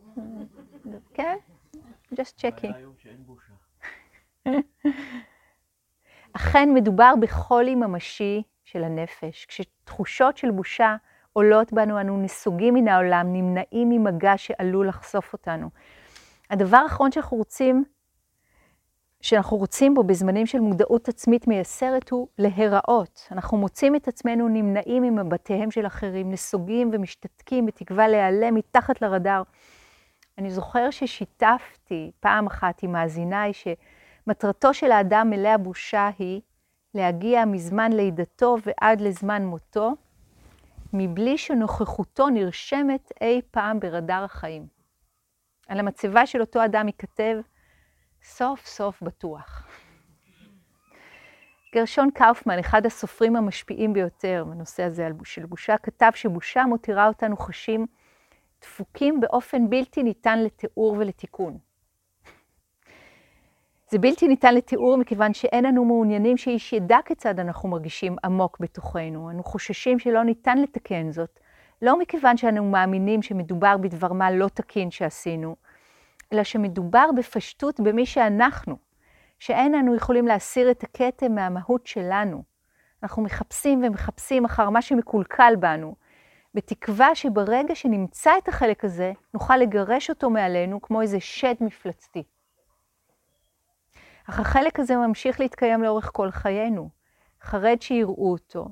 כן? 1.14 1.36
just 2.14 2.40
checking. 2.40 2.72
אכן 6.32 6.68
מדובר 6.74 7.12
בחולי 7.20 7.74
ממשי 7.74 8.42
של 8.64 8.84
הנפש. 8.84 9.46
כשתחושות 9.46 10.36
של 10.36 10.50
בושה 10.50 10.96
עולות 11.32 11.72
בנו, 11.72 12.00
אנו 12.00 12.22
נסוגים 12.22 12.74
מן 12.74 12.88
העולם, 12.88 13.32
נמנעים 13.32 13.88
ממגע 13.88 14.36
שעלול 14.36 14.88
לחשוף 14.88 15.32
אותנו. 15.32 15.70
הדבר 16.50 16.76
האחרון 16.76 17.12
שאנחנו 17.12 17.36
רוצים, 17.36 17.84
שאנחנו 19.20 19.57
רוצים 19.57 19.94
בו 19.94 20.04
בזמנים 20.04 20.46
של 20.46 20.61
מודעות 20.61 21.09
עצמית 21.09 21.48
מייסרת 21.48 22.11
הוא 22.11 22.28
להיראות. 22.38 23.28
אנחנו 23.33 23.57
מוצאים 23.57 23.96
את 23.96 24.09
עצמנו 24.09 24.48
נמנעים 24.48 25.02
ממבטיהם 25.02 25.70
של 25.70 25.87
אחרים, 25.87 26.31
נסוגים 26.31 26.90
ומשתתקים 26.92 27.66
בתקווה 27.66 28.09
להיעלם 28.09 28.54
מתחת 28.54 29.02
לרדאר. 29.02 29.42
אני 30.38 30.50
זוכר 30.50 30.90
ששיתפתי 30.90 32.11
פעם 32.20 32.46
אחת 32.46 32.83
עם 32.83 32.92
מאזיניי 32.92 33.52
שמטרתו 33.52 34.74
של 34.74 34.90
האדם 34.90 35.31
מלא 35.31 35.48
הבושה 35.48 36.11
היא 36.18 36.40
להגיע 36.94 37.44
מזמן 37.44 37.92
לידתו 37.92 38.57
ועד 38.66 39.00
לזמן 39.00 39.44
מותו, 39.44 39.92
מבלי 40.92 41.38
שנוכחותו 41.38 42.28
נרשמת 42.28 43.12
אי 43.20 43.40
פעם 43.50 43.81
ברדאר 43.81 44.24
החיים. 44.24 44.66
על 45.68 45.78
המצבה 45.78 46.26
של 46.26 46.40
אותו 46.40 46.64
אדם 46.64 46.87
ייכתב, 46.87 47.37
סוף 48.22 48.66
סוף 48.66 49.02
בטוח. 49.02 49.66
גרשון 51.74 52.11
קאופמן, 52.11 52.59
אחד 52.59 52.87
הסופרים 52.87 53.37
המשפיעים 53.37 53.92
ביותר 53.92 54.44
בנושא 54.48 54.83
הזה 54.83 55.09
של 55.24 55.46
בושה, 55.46 55.78
כתב 55.78 56.11
שבושה 56.14 56.64
מותירה 56.64 57.09
אותנו 57.09 57.37
חשים 57.37 57.87
דפוקים 58.62 59.20
באופן 59.20 59.70
בלתי 59.70 60.02
ניתן 60.02 60.38
לתיאור 60.38 60.96
ולתיקון. 60.98 61.59
זה 63.90 63.98
בלתי 63.98 64.28
ניתן 64.28 64.54
לתיאור 64.54 64.96
מכיוון 64.96 65.35
שאין 65.35 65.66
אנו 65.66 65.85
מעוניינים 65.85 66.37
שאיש 66.37 66.72
ידע 66.72 66.98
כיצד 67.04 67.40
אנחנו 67.40 67.68
מרגישים 67.68 68.16
עמוק 68.24 68.59
בתוכנו. 68.61 69.31
אנו 69.31 69.44
חוששים 69.44 69.98
שלא 69.98 70.22
ניתן 70.22 70.59
לתקן 70.59 71.12
זאת, 71.12 71.40
לא 71.83 71.98
מכיוון 71.98 72.37
שאנו 72.37 72.70
מאמינים 72.70 73.22
שמדובר 73.22 73.76
בדבר 73.76 74.12
מה 74.12 74.31
לא 74.31 74.48
תקין 74.48 74.90
שעשינו, 74.90 75.57
אלא 76.32 76.44
שמדובר 76.44 77.06
בפשטות 77.16 77.80
במי 77.80 78.06
שאנחנו, 78.06 78.76
שאין 79.38 79.74
אנו 79.74 79.94
יכולים 79.94 80.26
להסיר 80.26 80.70
את 80.70 80.84
הכתם 80.84 81.34
מהמהות 81.34 81.86
שלנו. 81.86 82.42
אנחנו 83.02 83.22
מחפשים 83.22 83.84
ומחפשים 83.84 84.44
אחר 84.44 84.70
מה 84.70 84.82
שמקולקל 84.82 85.54
בנו, 85.60 85.94
בתקווה 86.54 87.14
שברגע 87.14 87.74
שנמצא 87.74 88.38
את 88.38 88.48
החלק 88.48 88.84
הזה, 88.84 89.12
נוכל 89.34 89.56
לגרש 89.56 90.10
אותו 90.10 90.30
מעלינו 90.30 90.82
כמו 90.82 91.02
איזה 91.02 91.20
שד 91.20 91.54
מפלצתי. 91.60 92.22
אך 94.30 94.40
החלק 94.40 94.80
הזה 94.80 94.96
ממשיך 94.96 95.40
להתקיים 95.40 95.82
לאורך 95.82 96.10
כל 96.12 96.30
חיינו, 96.30 96.90
חרד 97.40 97.82
שיראו 97.82 98.32
אותו, 98.32 98.68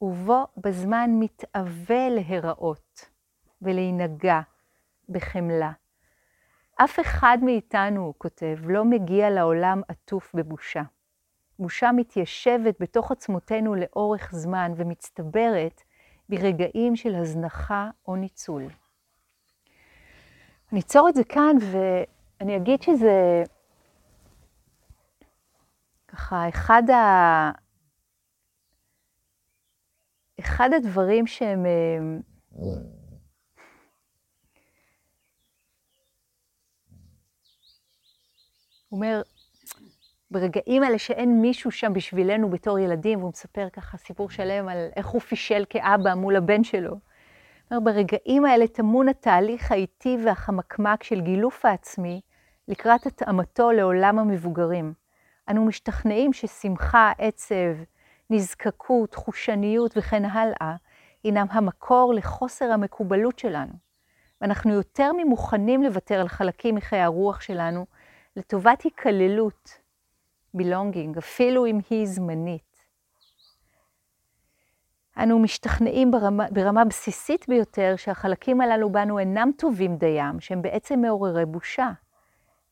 ובו 0.00 0.46
בזמן 0.56 1.10
מתאווה 1.18 2.08
להיראות 2.08 3.10
ולהינגע 3.62 4.40
בחמלה. 5.08 5.72
אף 6.76 7.00
אחד 7.00 7.38
מאיתנו, 7.42 8.04
הוא 8.04 8.14
כותב, 8.18 8.56
לא 8.64 8.84
מגיע 8.84 9.30
לעולם 9.30 9.80
עטוף 9.88 10.34
בבושה. 10.34 10.82
בושה 11.58 11.92
מתיישבת 11.92 12.80
בתוך 12.80 13.12
עצמותינו 13.12 13.74
לאורך 13.74 14.30
זמן 14.34 14.72
ומצטברת 14.76 15.82
ברגעים 16.28 16.96
של 16.96 17.14
הזנחה 17.14 17.90
או 18.08 18.16
ניצול. 18.16 18.62
אני 20.72 20.80
אצור 20.80 21.08
את 21.08 21.14
זה 21.14 21.24
כאן 21.24 21.56
ואני 21.60 22.56
אגיד 22.56 22.82
שזה 22.82 23.44
ככה 26.08 26.48
אחד, 26.48 26.90
ה... 26.90 27.50
אחד 30.40 30.70
הדברים 30.76 31.26
שהם... 31.26 31.66
אומר, 38.92 39.22
ברגעים 40.30 40.82
האלה 40.82 40.98
שאין 40.98 41.40
מישהו 41.40 41.70
שם 41.70 41.92
בשבילנו 41.92 42.50
בתור 42.50 42.78
ילדים, 42.78 43.18
והוא 43.18 43.30
מספר 43.30 43.68
ככה 43.72 43.96
סיפור 43.96 44.30
שלם 44.30 44.68
על 44.68 44.88
איך 44.96 45.06
הוא 45.06 45.20
פישל 45.20 45.64
כאבא 45.70 46.14
מול 46.14 46.36
הבן 46.36 46.64
שלו. 46.64 46.96
אומר, 47.70 47.80
ברגעים 47.80 48.44
האלה 48.44 48.66
טמון 48.66 49.08
התהליך 49.08 49.72
האיטי 49.72 50.16
והחמקמק 50.24 51.02
של 51.02 51.20
גילוף 51.20 51.64
העצמי 51.64 52.20
לקראת 52.68 53.06
התאמתו 53.06 53.72
לעולם 53.72 54.18
המבוגרים. 54.18 54.92
אנו 55.48 55.64
משתכנעים 55.64 56.32
ששמחה, 56.32 57.12
עצב, 57.18 57.76
נזקקות, 58.30 59.14
חושניות 59.14 59.96
וכן 59.96 60.24
הלאה, 60.24 60.76
הינם 61.24 61.46
המקור 61.50 62.14
לחוסר 62.14 62.72
המקובלות 62.72 63.38
שלנו. 63.38 63.72
ואנחנו 64.40 64.72
יותר 64.72 65.10
ממוכנים 65.12 65.82
לוותר 65.82 66.20
על 66.20 66.28
חלקים 66.28 66.74
מחיי 66.74 67.00
הרוח 67.00 67.40
שלנו 67.40 67.86
לטובת 68.36 68.82
היכללות, 68.82 69.78
belonging, 70.56 71.18
אפילו 71.18 71.66
אם 71.66 71.78
היא 71.90 72.06
זמנית. 72.06 72.72
אנו 75.16 75.38
משתכנעים 75.38 76.10
ברמה, 76.10 76.46
ברמה 76.50 76.84
בסיסית 76.84 77.48
ביותר 77.48 77.94
שהחלקים 77.96 78.60
הללו 78.60 78.92
בנו 78.92 79.18
אינם 79.18 79.50
טובים 79.58 79.96
דיים, 79.96 80.40
שהם 80.40 80.62
בעצם 80.62 81.00
מעוררי 81.00 81.46
בושה. 81.46 81.90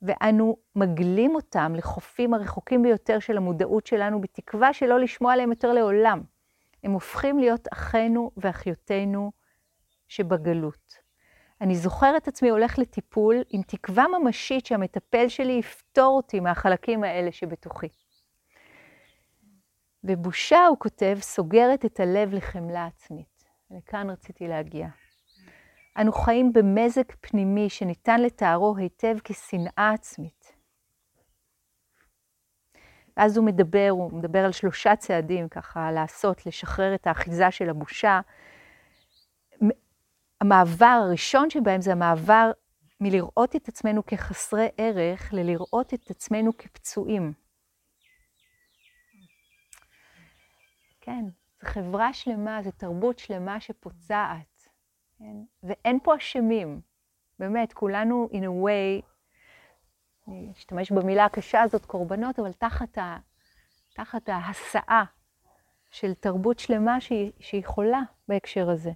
ואנו 0.02 0.56
מגלים 0.76 1.34
אותם 1.34 1.72
לחופים 1.76 2.34
הרחוקים 2.34 2.82
ביותר 2.82 3.18
של 3.18 3.36
המודעות 3.36 3.86
שלנו, 3.86 4.20
בתקווה 4.20 4.72
שלא 4.72 5.00
לשמוע 5.00 5.32
עליהם 5.32 5.50
יותר 5.50 5.72
לעולם. 5.72 6.22
הם 6.84 6.92
הופכים 6.92 7.38
להיות 7.38 7.68
אחינו 7.72 8.30
ואחיותינו 8.36 9.32
שבגלות. 10.08 11.09
אני 11.60 11.76
זוכר 11.76 12.16
את 12.16 12.28
עצמי 12.28 12.48
הולך 12.48 12.78
לטיפול 12.78 13.36
עם 13.50 13.62
תקווה 13.62 14.04
ממשית 14.08 14.66
שהמטפל 14.66 15.28
שלי 15.28 15.52
יפתור 15.52 16.16
אותי 16.16 16.40
מהחלקים 16.40 17.04
האלה 17.04 17.32
שבתוכי. 17.32 17.88
ובושה, 20.04 20.66
הוא 20.66 20.78
כותב, 20.78 21.18
סוגרת 21.20 21.84
את 21.84 22.00
הלב 22.00 22.34
לחמלה 22.34 22.86
עצמית. 22.86 23.44
לכאן 23.70 24.10
רציתי 24.10 24.48
להגיע. 24.48 24.88
אנו 25.98 26.12
חיים 26.12 26.52
במזג 26.52 27.02
פנימי 27.20 27.70
שניתן 27.70 28.20
לתארו 28.20 28.76
היטב 28.76 29.16
כשנאה 29.24 29.90
עצמית. 29.94 30.52
ואז 33.16 33.36
הוא 33.36 33.46
מדבר, 33.46 33.88
הוא 33.90 34.12
מדבר 34.12 34.44
על 34.44 34.52
שלושה 34.52 34.96
צעדים 34.96 35.48
ככה 35.48 35.92
לעשות, 35.92 36.46
לשחרר 36.46 36.94
את 36.94 37.06
האחיזה 37.06 37.50
של 37.50 37.70
הבושה. 37.70 38.20
המעבר 40.40 41.00
הראשון 41.06 41.50
שבהם 41.50 41.80
זה 41.80 41.92
המעבר 41.92 42.50
מלראות 43.00 43.56
את 43.56 43.68
עצמנו 43.68 44.06
כחסרי 44.06 44.68
ערך, 44.76 45.32
ללראות 45.32 45.94
את 45.94 46.10
עצמנו 46.10 46.56
כפצועים. 46.56 47.32
כן, 51.00 51.24
זו 51.60 51.66
חברה 51.68 52.12
שלמה, 52.12 52.62
זו 52.62 52.70
תרבות 52.70 53.18
שלמה 53.18 53.60
שפוצעת. 53.60 54.68
כן? 55.18 55.36
ואין 55.62 55.98
פה 56.02 56.16
אשמים. 56.16 56.80
באמת, 57.38 57.72
כולנו, 57.72 58.28
in 58.32 58.36
a 58.36 58.66
way, 58.66 59.06
אני 60.28 60.52
אשתמש 60.52 60.92
במילה 60.92 61.24
הקשה 61.24 61.62
הזאת, 61.62 61.86
קורבנות, 61.86 62.38
אבל 62.38 62.52
תחת, 62.52 62.98
ה, 62.98 63.16
תחת 63.94 64.28
ההסעה 64.28 65.04
של 65.90 66.14
תרבות 66.14 66.58
שלמה 66.58 67.00
שהיא, 67.00 67.32
שהיא 67.38 67.66
חולה 67.66 68.00
בהקשר 68.28 68.70
הזה. 68.70 68.90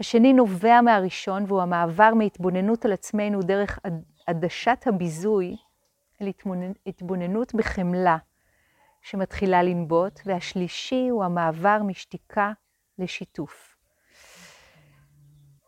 השני 0.00 0.32
נובע 0.32 0.80
מהראשון, 0.80 1.44
והוא 1.48 1.62
המעבר 1.62 2.14
מהתבוננות 2.14 2.84
על 2.84 2.92
עצמנו 2.92 3.42
דרך 3.42 3.78
עדשת 4.26 4.84
הביזוי 4.86 5.56
אל 6.22 6.28
התבוננות 6.86 7.54
בחמלה 7.54 8.16
שמתחילה 9.02 9.62
לנבוט, 9.62 10.20
והשלישי 10.24 11.08
הוא 11.08 11.24
המעבר 11.24 11.78
משתיקה 11.82 12.52
לשיתוף. 12.98 13.76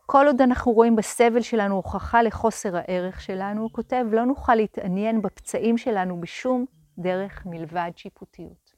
כל 0.05 0.27
עוד 0.27 0.41
אנחנו 0.41 0.71
רואים 0.71 0.95
בסבל 0.95 1.41
שלנו 1.41 1.75
הוכחה 1.75 2.21
לחוסר 2.21 2.77
הערך 2.77 3.21
שלנו, 3.21 3.61
הוא 3.61 3.69
כותב, 3.71 4.05
לא 4.11 4.25
נוכל 4.25 4.55
להתעניין 4.55 5.21
בפצעים 5.21 5.77
שלנו 5.77 6.21
בשום 6.21 6.65
דרך 6.97 7.45
מלבד 7.45 7.91
שיפוטיות. 7.95 8.68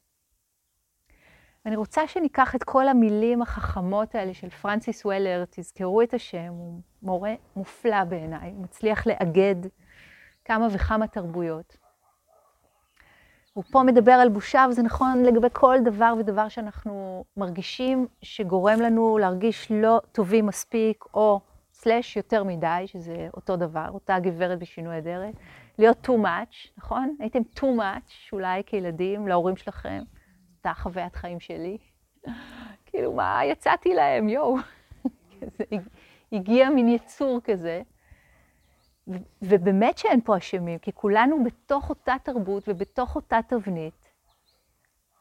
ואני 1.66 1.76
רוצה 1.76 2.08
שניקח 2.08 2.56
את 2.56 2.64
כל 2.64 2.88
המילים 2.88 3.42
החכמות 3.42 4.16
האלה 4.16 4.34
של 4.34 4.50
פרנסיס 4.50 5.06
וולר, 5.06 5.44
תזכרו 5.50 6.02
את 6.02 6.14
השם, 6.14 6.48
הוא 6.48 6.82
מורה 7.04 7.34
מופלא 7.56 8.04
בעיניי, 8.04 8.52
הוא 8.52 8.64
מצליח 8.64 9.08
לאגד 9.08 9.56
כמה 10.46 10.68
וכמה 10.72 11.08
תרבויות. 11.08 11.78
הוא 13.54 13.64
פה 13.72 13.84
מדבר 13.84 14.12
על 14.12 14.30
בושה, 14.30 14.66
וזה 14.70 14.84
נכון 14.84 15.24
לגבי 15.24 15.48
כל 15.54 15.78
דבר 15.86 16.14
ודבר 16.20 16.50
שאנחנו 16.50 17.26
מרגישים 17.38 18.08
שגורם 18.22 18.80
לנו 18.80 19.18
להרגיש 19.18 19.72
לא 19.72 20.02
טובים 20.12 20.46
מספיק, 20.46 21.06
או 21.14 21.40
סלאש 21.74 22.18
יותר 22.18 22.44
מדי, 22.44 22.84
שזה 22.86 23.28
אותו 23.34 23.58
דבר, 23.58 23.90
אותה 23.94 24.20
גברת 24.20 24.60
בשינוי 24.60 24.98
אדרת. 24.98 25.36
להיות 25.78 26.08
too 26.08 26.24
much, 26.24 26.70
נכון? 26.78 27.16
הייתם 27.20 27.42
too 27.56 27.80
much, 27.80 28.34
אולי 28.34 28.64
כילדים, 28.66 29.28
להורים 29.28 29.56
שלכם. 29.56 30.04
אותה 30.62 30.74
חוויית 30.74 31.16
חיים 31.16 31.40
שלי. 31.40 31.78
כאילו, 32.86 33.14
מה 33.14 33.46
יצאתי 33.46 33.94
להם, 33.94 34.30
יואו. 34.30 34.56
הגיע 36.32 36.70
מין 36.70 36.88
יצור 36.88 37.40
כזה. 37.44 37.82
ובאמת 39.42 39.98
שאין 39.98 40.22
פה 40.22 40.38
אשמים, 40.38 40.80
כי 40.80 40.92
כולנו 40.94 41.44
בתוך 41.44 41.90
אותה 41.90 42.16
תרבות 42.24 42.64
ובתוך 42.68 43.16
אותה 43.16 43.40
תבנית, 43.48 44.10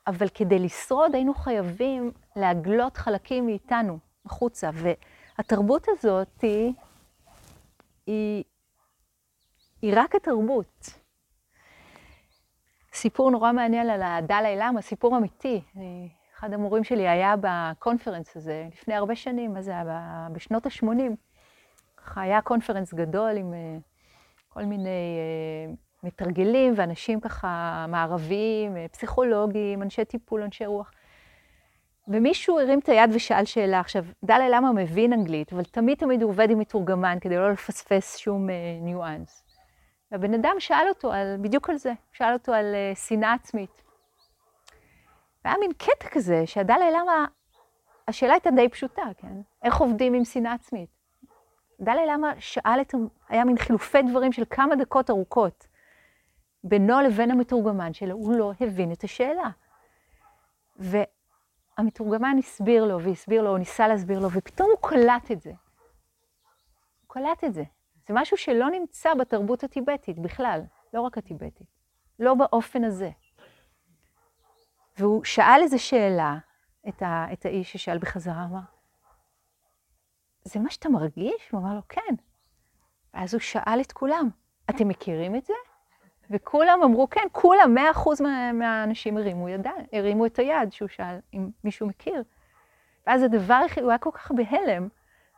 אבל 0.07 0.29
כדי 0.29 0.59
לשרוד 0.59 1.15
היינו 1.15 1.35
חייבים 1.35 2.13
להגלות 2.37 2.97
חלקים 2.97 3.47
מאיתנו 3.47 3.99
החוצה. 4.27 4.71
והתרבות 4.75 5.87
הזאת 5.89 6.41
היא, 6.43 6.73
היא, 8.07 8.45
היא 9.83 9.93
רק 9.97 10.15
התרבות. 10.15 11.00
סיפור 13.01 13.31
נורא 13.31 13.53
מעניין 13.53 13.91
על 13.91 14.03
הדלאי 14.03 14.57
למה, 14.57 14.83
סיפור 14.83 15.17
אמיתי. 15.17 15.61
אחד 16.39 16.53
המורים 16.53 16.85
שלי 16.85 17.09
היה 17.09 17.35
בקונפרנס 17.41 18.37
הזה 18.37 18.69
לפני 18.73 18.95
הרבה 18.95 19.17
שנים, 19.17 19.53
מה 19.53 19.63
זה 19.63 19.71
היה? 19.71 20.29
בשנות 20.33 20.67
ה-80. 20.67 20.87
ככה 21.97 22.21
היה 22.21 22.41
קונפרנס 22.41 22.95
גדול 22.95 23.37
עם 23.37 23.53
uh, 23.53 23.83
כל 24.49 24.65
מיני 24.65 25.19
uh, 25.69 26.07
מתרגלים 26.07 26.73
ואנשים 26.77 27.21
ככה 27.21 27.87
מערביים, 27.89 28.75
uh, 28.75 28.93
פסיכולוגים, 28.93 29.83
אנשי 29.83 30.05
טיפול, 30.05 30.43
אנשי 30.43 30.67
רוח. 30.67 30.93
ומישהו 32.09 32.61
הרים 32.61 32.79
את 32.79 32.89
היד 32.89 33.11
ושאל 33.15 33.45
שאלה. 33.45 33.81
עכשיו, 33.81 34.05
דלאי 34.25 34.49
למה 34.51 34.73
מבין 34.73 35.13
אנגלית, 35.13 35.53
אבל 35.53 35.65
תמיד 35.65 35.99
תמיד 35.99 36.23
הוא 36.23 36.31
עובד 36.31 36.51
עם 36.51 36.59
מתורגמן 36.59 37.19
כדי 37.21 37.37
לא 37.37 37.51
לפספס 37.51 38.17
שום 38.17 38.49
uh, 38.49 38.53
ניואנס. 38.85 39.50
והבן 40.13 40.35
אדם 40.35 40.57
שאל 40.59 40.87
אותו 40.89 41.13
על, 41.13 41.37
בדיוק 41.41 41.71
על 41.71 41.77
זה, 41.77 41.93
שאל 42.13 42.33
אותו 42.33 42.53
על 42.53 42.75
uh, 42.75 42.99
שנאה 42.99 43.33
עצמית. 43.33 43.83
והיה 45.45 45.57
מין 45.61 45.73
קטע 45.73 46.09
כזה, 46.11 46.47
שהדלאי 46.47 46.91
למה, 46.93 47.27
השאלה 48.09 48.33
הייתה 48.33 48.51
די 48.51 48.69
פשוטה, 48.69 49.03
כן? 49.17 49.41
איך 49.63 49.77
עובדים 49.77 50.15
עם 50.15 50.25
שנאה 50.25 50.53
עצמית? 50.53 51.01
דלאי 51.81 52.07
למה 52.07 52.33
שאל 52.39 52.81
את, 52.81 52.95
היה 53.29 53.45
מין 53.45 53.59
חילופי 53.59 54.03
דברים 54.03 54.33
של 54.33 54.43
כמה 54.51 54.77
דקות 54.77 55.11
ארוכות 55.11 55.67
בינו 56.65 57.01
לבין 57.01 57.31
המתורגמן 57.31 57.93
שלו, 57.93 58.15
הוא 58.15 58.35
לא 58.35 58.53
הבין 58.61 58.93
את 58.93 59.05
השאלה. 59.05 59.51
והמתורגמן 60.77 62.37
הסביר 62.39 62.85
לו 62.85 63.03
והסביר 63.03 63.43
לו, 63.43 63.51
הוא 63.51 63.59
ניסה 63.59 63.89
להסביר 63.89 64.19
לו, 64.19 64.31
ופתאום 64.31 64.71
הוא 64.71 64.89
קלט 64.89 65.31
את 65.33 65.41
זה. 65.41 65.51
הוא 65.51 67.09
קלט 67.09 67.45
את 67.45 67.55
זה. 67.55 67.63
זה 68.11 68.15
משהו 68.15 68.37
שלא 68.37 68.71
נמצא 68.71 69.15
בתרבות 69.15 69.65
הטיבטית 69.65 70.19
בכלל, 70.19 70.61
לא 70.95 71.01
רק 71.01 71.19
הטיבטית. 71.19 71.67
לא 72.19 72.35
באופן 72.35 72.85
הזה. 72.85 73.11
והוא 74.99 75.25
שאל 75.25 75.61
איזו 75.63 75.79
שאלה, 75.79 76.39
את, 76.89 77.03
ה, 77.03 77.27
את 77.33 77.47
האיש 77.47 77.73
ששאל 77.73 77.99
בחזרה, 77.99 78.45
אמר, 78.45 78.61
זה 80.45 80.61
מה 80.61 80.71
שאתה 80.71 80.89
מרגיש? 80.89 81.51
הוא 81.51 81.61
אמר 81.61 81.75
לו, 81.75 81.81
כן. 81.89 82.15
ואז 83.15 83.35
הוא 83.35 83.41
שאל 83.41 83.81
את 83.81 83.93
כולם, 83.93 84.29
אתם 84.71 84.89
מכירים 84.89 85.37
את 85.37 85.45
זה? 85.45 85.55
וכולם 86.31 86.81
אמרו, 86.85 87.11
כן, 87.11 87.27
כולם, 87.33 87.75
מאה 87.75 87.91
אחוז 87.91 88.21
מה, 88.21 88.53
מהאנשים 88.53 89.17
הרימו, 89.17 89.49
ידע, 89.49 89.73
הרימו 89.93 90.27
את 90.27 90.39
היד 90.39 90.73
שהוא 90.73 90.89
שאל 90.89 91.19
אם 91.35 91.51
מישהו 91.65 91.87
מכיר. 91.87 92.23
ואז 93.07 93.23
הדבר 93.23 93.55
היחיד, 93.55 93.83
הוא 93.83 93.91
היה 93.91 93.99
כל 93.99 94.11
כך 94.13 94.33
בהלם, 94.33 94.89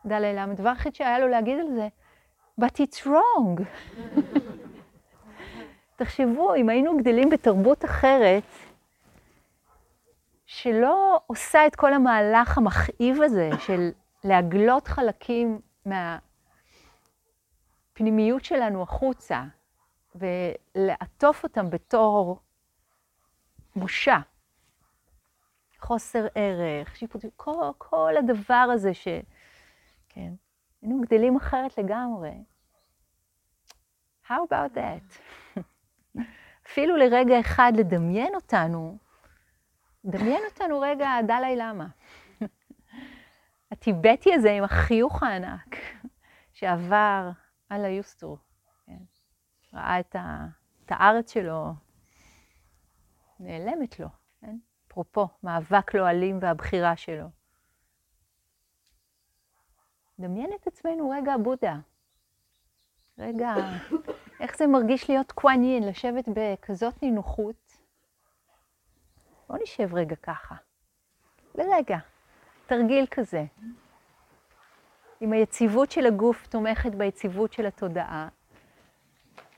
למה, 0.05 0.51
הדבר 0.51 0.69
היחיד 0.69 0.95
שהיה 0.95 1.19
לו 1.19 1.27
להגיד 1.27 1.59
על 1.59 1.75
זה, 1.75 1.87
but 2.61 2.79
it's 2.79 3.05
wrong. 3.05 3.65
תחשבו, 5.95 6.55
אם 6.55 6.69
היינו 6.69 6.97
גדלים 6.97 7.29
בתרבות 7.29 7.85
אחרת, 7.85 8.43
שלא 10.45 11.19
עושה 11.27 11.67
את 11.67 11.75
כל 11.75 11.93
המהלך 11.93 12.57
המכאיב 12.57 13.21
הזה 13.21 13.49
של 13.59 13.91
להגלות 14.23 14.87
חלקים 14.87 15.59
מהפנימיות 17.95 18.45
שלנו 18.45 18.83
החוצה 18.83 19.43
ולעטוף 20.15 21.43
אותם 21.43 21.69
בתור 21.69 22.39
בושה, 23.75 24.17
חוסר 25.79 26.27
ערך, 26.35 26.95
שיפוט, 26.95 27.25
כל, 27.35 27.71
כל 27.77 28.13
הדבר 28.19 28.67
הזה 28.73 28.93
ש... 28.93 29.07
כן, 30.09 30.33
היינו 30.83 31.01
גדלים 31.01 31.35
אחרת 31.35 31.77
לגמרי. 31.77 32.43
How 34.27 34.33
about 34.49 34.77
that? 34.77 35.19
אפילו 36.67 36.97
לרגע 36.97 37.39
אחד 37.39 37.73
לדמיין 37.75 38.35
אותנו, 38.35 38.97
דמיין 40.05 40.41
אותנו 40.51 40.79
רגע 40.79 41.09
דלאי 41.27 41.55
למה. 41.55 41.87
הטיבטי 43.71 44.33
הזה 44.33 44.51
עם 44.51 44.63
החיוך 44.63 45.23
הענק 45.23 45.75
שעבר 46.53 47.31
על 47.69 47.85
היוסטור, 47.85 48.37
כן? 48.85 49.03
ראה 49.73 49.99
את, 49.99 50.15
ה, 50.15 50.47
את 50.85 50.91
הארץ 50.91 51.33
שלו 51.33 51.73
נעלמת 53.39 53.99
לו, 53.99 54.07
כן? 54.41 54.57
אפרופו, 54.87 55.27
מאבק 55.43 55.93
לא 55.93 56.09
אלים 56.09 56.39
והבחירה 56.41 56.95
שלו. 56.95 57.42
דמיין 60.19 60.51
את 60.61 60.67
עצמנו 60.67 61.09
רגע 61.09 61.37
בודה. 61.37 61.75
רגע, 63.17 63.55
איך 64.39 64.57
זה 64.57 64.67
מרגיש 64.67 65.09
להיות 65.09 65.31
קוואנין, 65.31 65.87
לשבת 65.87 66.25
בכזאת 66.33 67.03
נינוחות? 67.03 67.77
בוא 69.49 69.57
נשב 69.61 69.93
רגע 69.93 70.15
ככה, 70.15 70.55
לרגע. 71.55 71.97
תרגיל 72.65 73.05
כזה. 73.11 73.45
אם 75.21 75.33
היציבות 75.33 75.91
של 75.91 76.05
הגוף 76.05 76.47
תומכת 76.47 76.95
ביציבות 76.95 77.53
של 77.53 77.65
התודעה, 77.65 78.27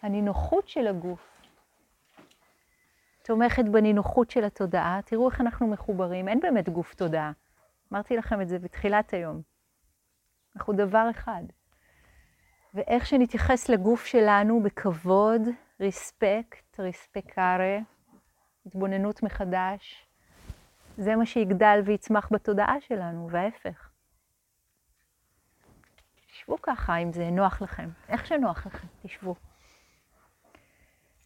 הנינוחות 0.02 0.70
של 0.70 0.88
הגוף 0.88 1.42
תומכת 3.24 3.66
בנינוחות 3.66 4.32
של 4.32 4.44
התודעה. 4.44 5.00
תראו 5.06 5.30
איך 5.30 5.42
אנחנו 5.42 5.68
מחוברים, 5.68 6.28
אין 6.28 6.40
באמת 6.40 6.70
גוף 6.70 6.94
תודעה. 6.94 7.32
אמרתי 7.94 8.18
לכם 8.18 8.42
את 8.42 8.48
זה 8.48 8.60
בתחילת 8.60 9.14
היום. 9.14 9.55
אנחנו 10.56 10.74
דבר 10.74 11.08
אחד. 11.12 11.44
ואיך 12.74 13.06
שנתייחס 13.06 13.70
לגוף 13.70 14.06
שלנו 14.06 14.64
בכבוד, 14.64 15.42
ריספקט, 15.80 16.80
ריספקארה, 16.80 17.78
התבוננות 18.66 19.24
מחדש, 19.24 20.08
זה 20.98 21.16
מה 21.16 21.26
שיגדל 21.26 21.82
ויצמח 21.86 22.30
בתודעה 22.32 22.76
שלנו, 22.82 23.28
וההפך. 23.32 23.90
תשבו 26.28 26.62
ככה, 26.62 26.98
אם 26.98 27.14
זה 27.14 27.30
נוח 27.32 27.62
לכם. 27.62 27.90
איך 28.10 28.26
שנוח 28.26 28.66
לכם, 28.68 28.88
תשבו. 29.04 29.36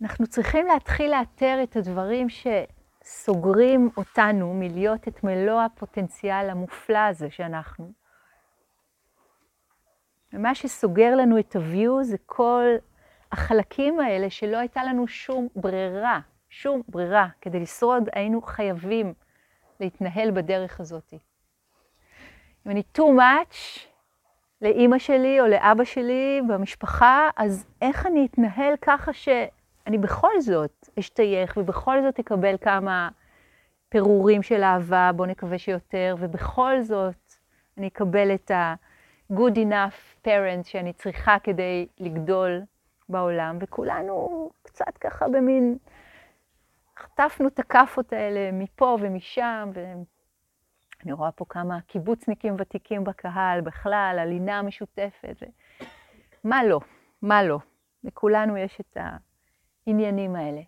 אנחנו 0.01 0.27
צריכים 0.27 0.67
להתחיל 0.67 1.11
לאתר 1.11 1.59
את 1.63 1.75
הדברים 1.75 2.27
שסוגרים 2.29 3.89
אותנו 3.97 4.53
מלהיות 4.53 5.07
את 5.07 5.23
מלוא 5.23 5.61
הפוטנציאל 5.61 6.49
המופלא 6.49 6.97
הזה 6.97 7.29
שאנחנו. 7.29 7.98
ומה 10.33 10.55
שסוגר 10.55 11.15
לנו 11.15 11.39
את 11.39 11.55
ה-view 11.55 12.03
זה 12.03 12.17
כל 12.25 12.65
החלקים 13.31 13.99
האלה 13.99 14.29
שלא 14.29 14.57
הייתה 14.57 14.83
לנו 14.83 15.07
שום 15.07 15.47
ברירה, 15.55 16.19
שום 16.49 16.81
ברירה. 16.87 17.27
כדי 17.41 17.59
לשרוד 17.59 18.09
היינו 18.13 18.41
חייבים 18.41 19.13
להתנהל 19.79 20.31
בדרך 20.31 20.79
הזאת. 20.79 21.13
אם 22.65 22.71
אני 22.71 22.83
too 22.97 23.01
much 23.17 23.79
לאימא 24.61 24.97
שלי 24.97 25.39
או 25.39 25.47
לאבא 25.47 25.83
שלי 25.83 26.41
במשפחה, 26.47 27.29
אז 27.37 27.65
איך 27.81 28.05
אני 28.05 28.25
אתנהל 28.25 28.73
ככה 28.81 29.13
שאני 29.13 29.97
בכל 29.97 30.41
זאת 30.41 30.89
אשתייך 30.99 31.57
ובכל 31.57 32.01
זאת 32.01 32.19
אקבל 32.19 32.55
כמה 32.61 33.09
פירורים 33.89 34.43
של 34.43 34.63
אהבה, 34.63 35.11
בואו 35.15 35.27
נקווה 35.27 35.57
שיותר, 35.57 36.15
ובכל 36.19 36.81
זאת 36.81 37.33
אני 37.77 37.87
אקבל 37.87 38.33
את 38.35 38.51
ה-good 39.29 39.55
enough 39.55 40.25
parent 40.27 40.63
שאני 40.63 40.93
צריכה 40.93 41.37
כדי 41.43 41.87
לגדול 41.99 42.61
בעולם, 43.09 43.57
וכולנו 43.61 44.49
קצת 44.63 44.97
ככה 45.01 45.27
במין 45.27 45.77
חטפנו 46.97 47.47
את 47.47 47.59
הכאפות 47.59 48.13
האלה 48.13 48.51
מפה 48.51 48.97
ומשם, 49.01 49.69
ואני 49.73 51.13
רואה 51.13 51.31
פה 51.31 51.45
כמה 51.49 51.81
קיבוצניקים 51.81 52.55
ותיקים 52.57 53.03
בקהל, 53.03 53.61
בכלל, 53.61 54.17
הלינה 54.19 54.59
המשותפת. 54.59 55.35
ו... 55.41 55.45
מה 56.43 56.63
לא? 56.63 56.79
מה 57.21 57.43
לא? 57.43 57.59
לכולנו 58.03 58.57
יש 58.57 58.79
את 58.79 58.97
העניינים 59.85 60.35
האלה. 60.35 60.61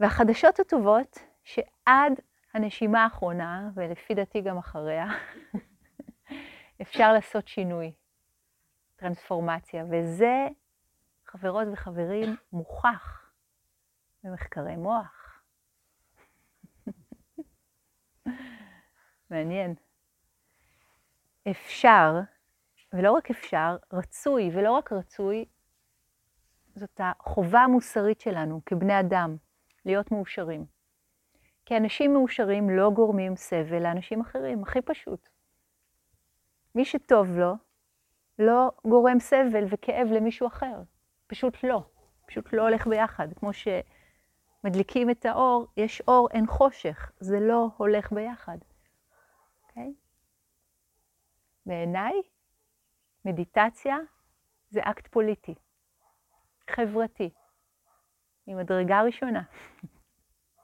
והחדשות 0.00 0.60
הטובות, 0.60 1.18
שעד 1.44 2.20
הנשימה 2.54 3.04
האחרונה, 3.04 3.70
ולפי 3.74 4.14
דעתי 4.14 4.40
גם 4.40 4.58
אחריה, 4.58 5.06
אפשר 6.82 7.12
לעשות 7.12 7.48
שינוי, 7.48 7.92
טרנספורמציה, 8.96 9.84
וזה 9.90 10.48
חברות 11.26 11.68
וחברים, 11.72 12.36
מוכח 12.52 13.30
במחקרי 14.24 14.76
מוח. 14.76 15.42
מעניין. 19.30 19.74
אפשר, 21.50 22.12
ולא 22.92 23.12
רק 23.12 23.30
אפשר, 23.30 23.76
רצוי, 23.92 24.50
ולא 24.54 24.72
רק 24.72 24.92
רצוי, 24.92 25.44
זאת 26.74 27.00
החובה 27.00 27.60
המוסרית 27.60 28.20
שלנו 28.20 28.60
כבני 28.66 29.00
אדם, 29.00 29.36
להיות 29.84 30.12
מאושרים. 30.12 30.66
כי 31.64 31.76
אנשים 31.76 32.12
מאושרים 32.12 32.70
לא 32.70 32.90
גורמים 32.90 33.36
סבל 33.36 33.82
לאנשים 33.82 34.20
אחרים, 34.20 34.62
הכי 34.62 34.82
פשוט. 34.82 35.33
מי 36.74 36.84
שטוב 36.84 37.38
לו, 37.38 37.54
לא 38.38 38.70
גורם 38.84 39.20
סבל 39.20 39.64
וכאב 39.68 40.08
למישהו 40.12 40.46
אחר. 40.46 40.82
פשוט 41.26 41.64
לא. 41.64 41.82
פשוט 42.26 42.52
לא 42.52 42.62
הולך 42.62 42.86
ביחד. 42.86 43.28
כמו 43.36 43.50
שמדליקים 43.52 45.10
את 45.10 45.26
האור, 45.26 45.66
יש 45.76 46.02
אור, 46.08 46.28
אין 46.30 46.46
חושך. 46.46 47.12
זה 47.20 47.40
לא 47.40 47.68
הולך 47.76 48.12
ביחד. 48.12 48.58
אוקיי? 49.62 49.92
Okay? 49.96 50.04
בעיניי, 51.66 52.22
מדיטציה 53.24 53.96
זה 54.70 54.80
אקט 54.82 55.06
פוליטי, 55.06 55.54
חברתי, 56.70 57.30
ממדרגה 58.46 59.02
ראשונה. 59.02 59.42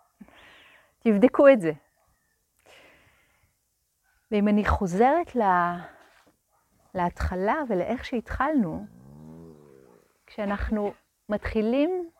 תבדקו 1.03 1.49
את 1.49 1.61
זה. 1.61 1.73
ואם 4.31 4.49
אני 4.49 4.65
חוזרת 4.65 5.35
לה, 5.35 5.79
להתחלה 6.95 7.55
ולאיך 7.69 8.05
שהתחלנו, 8.05 8.87
כשאנחנו 10.27 10.93
מתחילים 11.29 12.11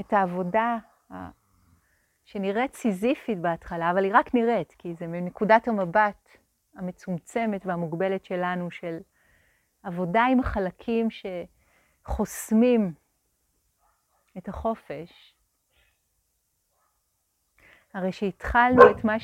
את 0.00 0.12
העבודה 0.12 0.78
שנראית 2.24 2.74
סיזיפית 2.74 3.40
בהתחלה, 3.40 3.90
אבל 3.90 4.04
היא 4.04 4.12
רק 4.14 4.34
נראית, 4.34 4.74
כי 4.78 4.94
זה 4.94 5.06
מנקודת 5.06 5.68
המבט 5.68 6.28
המצומצמת 6.74 7.66
והמוגבלת 7.66 8.24
שלנו, 8.24 8.70
של 8.70 8.98
עבודה 9.82 10.24
עם 10.24 10.40
החלקים 10.40 11.08
שחוסמים 12.04 12.94
את 14.38 14.48
החופש, 14.48 15.34
הרי 17.94 18.12
שהתחלנו 18.12 18.90
את 18.90 19.04
מה 19.04 19.16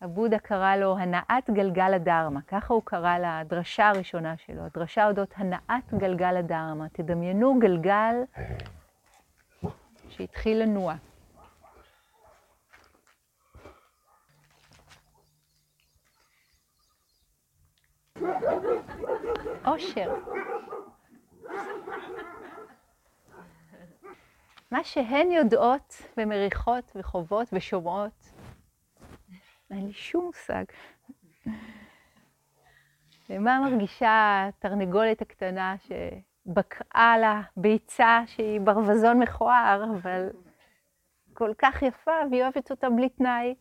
שעבודה 0.00 0.38
קרא 0.38 0.76
לו 0.76 0.98
הנעת 0.98 1.50
גלגל 1.50 1.94
הדרמה, 1.94 2.40
ככה 2.48 2.74
הוא 2.74 2.82
קרא 2.84 3.18
לדרשה 3.18 3.88
הראשונה 3.88 4.36
שלו, 4.36 4.62
הדרשה 4.62 5.06
אודות 5.06 5.34
הנעת 5.36 5.94
גלגל 5.94 6.36
הדרמה. 6.36 6.88
תדמיינו 6.92 7.58
גלגל 7.58 8.14
שהתחיל 10.08 10.62
לנוע. 10.62 10.94
אושר. 19.66 20.14
מה 24.70 24.84
שהן 24.84 25.30
יודעות 25.30 26.02
ומריחות 26.16 26.92
וחוות 26.94 27.48
ושומעות, 27.52 28.23
אין 29.70 29.86
לי 29.86 29.92
שום 29.92 30.24
מושג. 30.24 30.64
ומה 33.30 33.60
מרגישה 33.60 34.44
התרנגולת 34.48 35.22
הקטנה 35.22 35.76
שבקעה 35.78 37.18
לה 37.18 37.42
ביצה 37.56 38.22
שהיא 38.26 38.60
ברווזון 38.60 39.18
מכוער, 39.22 39.84
אבל 39.96 40.28
כל 41.32 41.52
כך 41.58 41.82
יפה, 41.82 42.12
והיא 42.30 42.42
אוהבת 42.42 42.70
אותה 42.70 42.90
בלי 42.90 43.08
תנאי, 43.08 43.54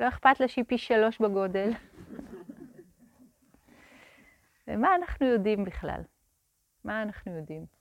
לא 0.00 0.08
אכפת 0.08 0.40
לה 0.40 0.48
שהיא 0.48 0.64
פי 0.68 0.78
שלוש 0.78 1.18
בגודל. 1.18 1.70
ומה 4.68 4.94
אנחנו 4.94 5.26
יודעים 5.26 5.64
בכלל? 5.64 6.00
מה 6.84 7.02
אנחנו 7.02 7.36
יודעים? 7.36 7.75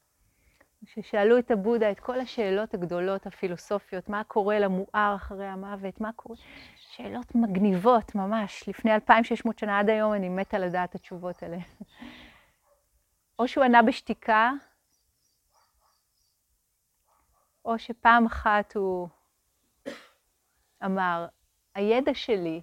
ששאלו 0.85 1.37
את 1.37 1.51
הבודה 1.51 1.91
את 1.91 1.99
כל 1.99 2.19
השאלות 2.19 2.73
הגדולות, 2.73 3.25
הפילוסופיות, 3.25 4.09
מה 4.09 4.23
קורה 4.23 4.59
למואר 4.59 5.15
אחרי 5.15 5.47
המוות, 5.47 6.01
מה 6.01 6.11
קורה... 6.15 6.37
שאלות 6.95 7.35
מגניבות 7.35 8.15
ממש, 8.15 8.69
לפני 8.69 8.95
2,600 8.95 9.59
שנה 9.59 9.79
עד 9.79 9.89
היום 9.89 10.13
אני 10.13 10.29
מתה 10.29 10.57
לדעת 10.57 10.95
התשובות 10.95 11.43
האלה. 11.43 11.57
או 13.39 13.47
שהוא 13.47 13.63
ענה 13.63 13.81
בשתיקה, 13.81 14.51
או 17.65 17.79
שפעם 17.79 18.25
אחת 18.25 18.75
הוא 18.75 19.07
אמר, 20.85 21.27
הידע 21.75 22.13
שלי 22.13 22.61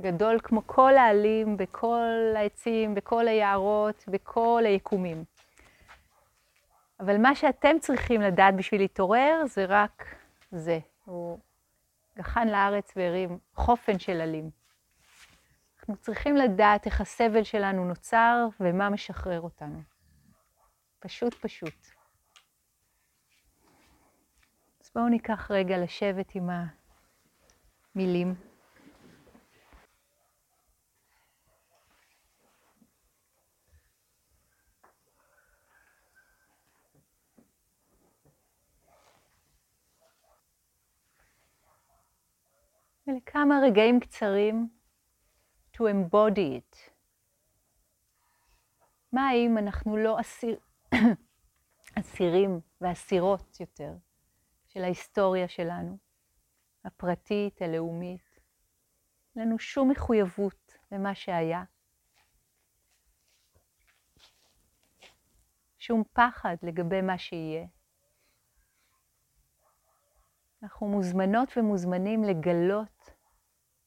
גדול 0.00 0.40
כמו 0.42 0.62
כל 0.66 0.96
העלים 0.96 1.56
בכל 1.56 2.32
העצים, 2.36 2.94
בכל 2.94 3.28
היערות, 3.28 4.04
בכל 4.08 4.62
היקומים. 4.66 5.24
אבל 7.00 7.18
מה 7.18 7.34
שאתם 7.34 7.78
צריכים 7.80 8.20
לדעת 8.20 8.56
בשביל 8.56 8.80
להתעורר 8.80 9.42
זה 9.46 9.64
רק 9.68 10.14
זה. 10.52 10.78
הוא 11.04 11.38
גחן 12.16 12.48
לארץ 12.48 12.92
והרים 12.96 13.38
חופן 13.54 13.98
של 13.98 14.20
עלים. 14.20 14.50
אנחנו 15.78 15.96
צריכים 15.96 16.36
לדעת 16.36 16.86
איך 16.86 17.00
הסבל 17.00 17.42
שלנו 17.42 17.84
נוצר 17.84 18.48
ומה 18.60 18.90
משחרר 18.90 19.40
אותנו. 19.40 19.82
פשוט 20.98 21.34
פשוט. 21.34 21.86
אז 24.80 24.90
בואו 24.94 25.08
ניקח 25.08 25.50
רגע 25.50 25.78
לשבת 25.78 26.34
עם 26.34 26.50
המילים. 27.94 28.49
ולכמה 43.10 43.60
רגעים 43.64 44.00
קצרים 44.00 44.68
to 45.76 45.80
embody 45.80 46.58
it. 46.58 46.90
מה 49.12 49.32
אם 49.32 49.58
אנחנו 49.58 49.96
לא 49.96 50.20
אסיר... 50.20 50.58
אסירים 52.00 52.60
ואסירות 52.80 53.60
יותר 53.60 53.94
של 54.68 54.82
ההיסטוריה 54.84 55.48
שלנו, 55.48 55.98
הפרטית, 56.84 57.62
הלאומית? 57.62 58.40
אין 59.36 59.44
לנו 59.44 59.58
שום 59.58 59.90
מחויבות 59.90 60.74
למה 60.92 61.14
שהיה. 61.14 61.64
שום 65.78 66.02
פחד 66.12 66.56
לגבי 66.62 67.02
מה 67.02 67.18
שיהיה. 67.18 67.66
אנחנו 70.62 70.88
מוזמנות 70.88 71.48
ומוזמנים 71.56 72.24
לגלות 72.24 72.99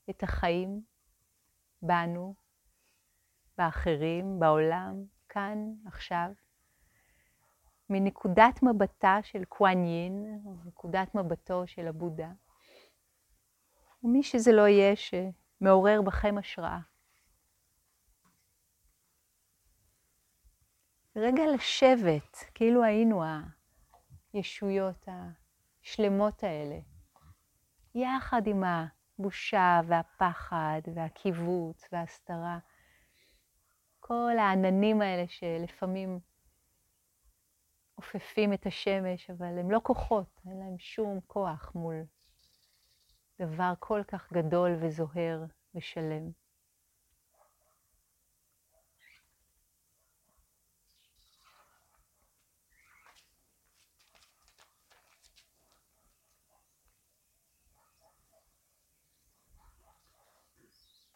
את 0.09 0.23
החיים 0.23 0.81
בנו, 1.81 2.35
באחרים, 3.57 4.39
בעולם, 4.39 5.03
כאן, 5.29 5.73
עכשיו, 5.85 6.29
מנקודת 7.89 8.63
מבטה 8.63 9.19
של 9.23 9.45
או 10.45 10.55
נקודת 10.65 11.15
מבטו 11.15 11.67
של 11.67 11.87
הבודה, 11.87 12.31
ומי 14.03 14.23
שזה 14.23 14.51
לא 14.51 14.67
יהיה 14.67 14.93
שמעורר 14.95 16.01
בכם 16.01 16.37
השראה. 16.37 16.79
רגע 21.15 21.43
לשבת, 21.55 22.37
כאילו 22.53 22.83
היינו 22.83 23.23
הישויות 24.33 25.07
השלמות 25.07 26.43
האלה, 26.43 26.79
יחד 27.95 28.47
עם 28.47 28.63
הבושה 29.19 29.81
והפחד 29.87 30.81
והקיבוץ 30.95 31.87
וההסתרה. 31.91 32.59
כל 33.99 34.31
העננים 34.39 35.01
האלה 35.01 35.27
שלפעמים 35.27 36.19
עופפים 37.95 38.53
את 38.53 38.65
השמש, 38.65 39.29
אבל 39.29 39.59
הם 39.59 39.71
לא 39.71 39.79
כוחות, 39.83 40.41
אין 40.47 40.57
להם 40.57 40.75
שום 40.79 41.19
כוח 41.27 41.71
מול 41.75 42.03
דבר 43.39 43.73
כל 43.79 44.01
כך 44.07 44.33
גדול 44.33 44.75
וזוהר 44.81 45.43
ושלם. 45.75 46.42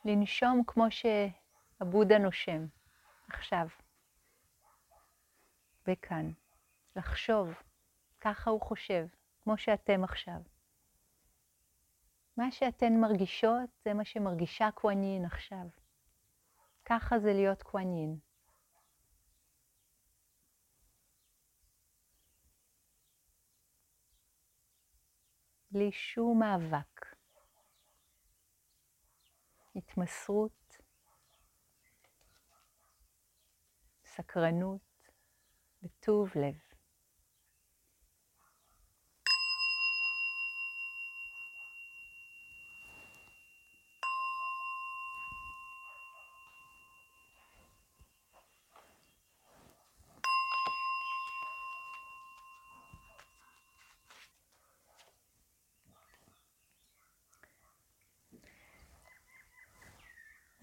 לנשום 0.08 0.62
כמו 0.68 0.86
שהבודה 0.90 2.18
נושם, 2.18 2.66
עכשיו, 3.28 3.68
וכאן. 5.88 6.32
לחשוב, 6.96 7.54
ככה 8.22 8.50
הוא 8.50 8.62
חושב, 8.62 9.06
כמו 9.44 9.58
שאתם 9.58 10.04
עכשיו. 10.04 10.42
מה 12.38 12.52
שאתן 12.52 12.94
מרגישות 13.02 13.70
זה 13.86 13.94
מה 13.94 14.06
שמרגישה 14.06 14.70
קואנין 14.72 15.26
עכשיו. 15.26 15.68
ככה 16.86 17.20
זה 17.20 17.34
להיות 17.34 17.64
קואנין. 17.64 18.20
בלי 25.72 25.92
שום 25.92 26.40
מאבק. 26.40 27.07
התמסרות, 29.78 30.78
סקרנות 34.06 34.82
וטוב 35.84 36.32
לב. 36.36 36.67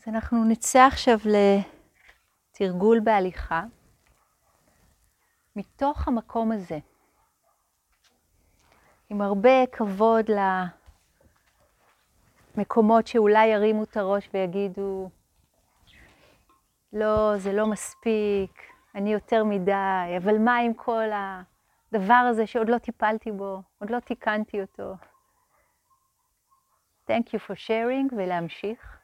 אז 0.04 0.08
אנחנו 0.08 0.44
נצא 0.44 0.86
עכשיו 0.86 1.18
לתרגול 2.50 3.00
בהליכה, 3.00 3.62
מתוך 5.56 6.08
המקום 6.08 6.52
הזה, 6.52 6.78
עם 9.10 9.20
הרבה 9.20 9.66
כבוד 9.72 10.30
למקומות 12.56 13.06
שאולי 13.06 13.46
ירימו 13.46 13.82
את 13.82 13.96
הראש 13.96 14.28
ויגידו, 14.34 15.10
לא, 16.92 17.36
זה 17.36 17.52
לא 17.52 17.66
מספיק, 17.66 18.62
אני 18.94 19.12
יותר 19.12 19.44
מדי, 19.44 20.16
אבל 20.22 20.38
מה 20.38 20.56
עם 20.56 20.74
כל 20.74 21.08
הדבר 21.92 22.24
הזה 22.30 22.46
שעוד 22.46 22.68
לא 22.68 22.78
טיפלתי 22.78 23.32
בו, 23.32 23.62
עוד 23.78 23.90
לא 23.90 24.00
תיקנתי 24.00 24.60
אותו? 24.60 24.94
Thank 27.10 27.24
you 27.26 27.38
for 27.48 27.54
sharing 27.54 28.14
ולהמשיך. 28.16 29.03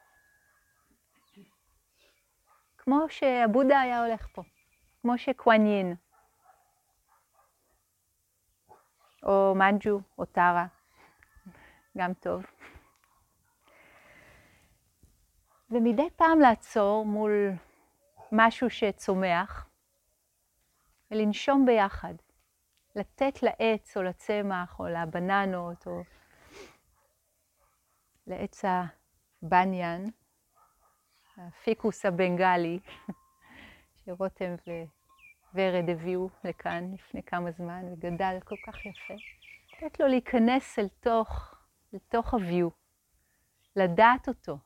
כמו 2.91 3.09
שהבודה 3.09 3.79
היה 3.79 4.05
הולך 4.05 4.27
פה, 4.33 4.41
כמו 5.01 5.17
שקוואנין, 5.17 5.95
או 9.23 9.55
מנג'ו, 9.55 9.99
או 10.17 10.25
טרה, 10.25 10.65
גם 11.97 12.13
טוב. 12.13 12.43
ומדי 15.69 16.09
פעם 16.15 16.39
לעצור 16.39 17.05
מול 17.05 17.31
משהו 18.31 18.69
שצומח, 18.69 19.69
ולנשום 21.11 21.65
ביחד, 21.65 22.13
לתת 22.95 23.43
לעץ 23.43 23.97
או 23.97 24.03
לצמח 24.03 24.79
או 24.79 24.85
לבננות 24.87 25.87
או 25.87 26.03
לעץ 28.27 28.61
הבניאן, 28.65 30.05
הפיקוס 31.47 32.05
הבנגלי, 32.05 32.79
שרותם 34.05 34.55
וורד 35.53 35.89
הביאו 35.89 36.29
לכאן 36.43 36.93
לפני 36.93 37.23
כמה 37.23 37.51
זמן, 37.51 37.85
וגדל 37.91 38.37
כל 38.45 38.55
כך 38.67 38.85
יפה, 38.85 39.13
לתת 39.73 39.99
לו 39.99 40.07
להיכנס 40.07 40.79
אל 40.79 40.87
תוך, 40.99 41.55
לתוך 41.93 42.33
הוויו, 42.33 42.69
לדעת 43.75 44.27
אותו, 44.27 44.57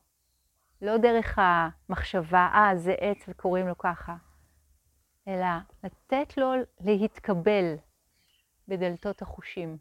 לא 0.82 0.96
דרך 0.96 1.38
המחשבה, 1.38 2.50
אה, 2.54 2.76
זה 2.76 2.94
עץ 3.00 3.24
וקוראים 3.28 3.68
לו 3.68 3.78
ככה, 3.78 4.16
אלא 5.28 5.46
לתת 5.84 6.36
לו 6.36 6.52
להתקבל 6.80 7.74
בדלתות 8.68 9.22
החושים, 9.22 9.78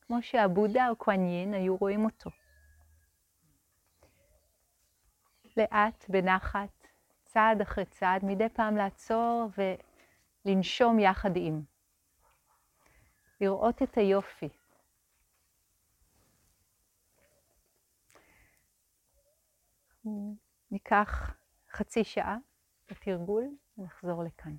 כמו 0.00 0.22
שהבודה 0.22 0.88
או 0.88 0.96
קואניין 0.96 1.54
היו 1.54 1.76
רואים 1.76 2.04
אותו. 2.04 2.30
לאט, 5.56 6.04
בנחת, 6.08 6.88
צעד 7.24 7.60
אחרי 7.60 7.84
צעד, 7.84 8.24
מדי 8.24 8.48
פעם 8.48 8.76
לעצור 8.76 9.48
ולנשום 10.46 10.98
יחד 10.98 11.30
עם. 11.36 11.62
לראות 13.40 13.82
את 13.82 13.96
היופי. 13.98 14.48
ניקח 20.70 21.34
חצי 21.70 22.04
שעה 22.04 22.36
בתרגול 22.90 23.44
ונחזור 23.78 24.22
לכאן. 24.22 24.56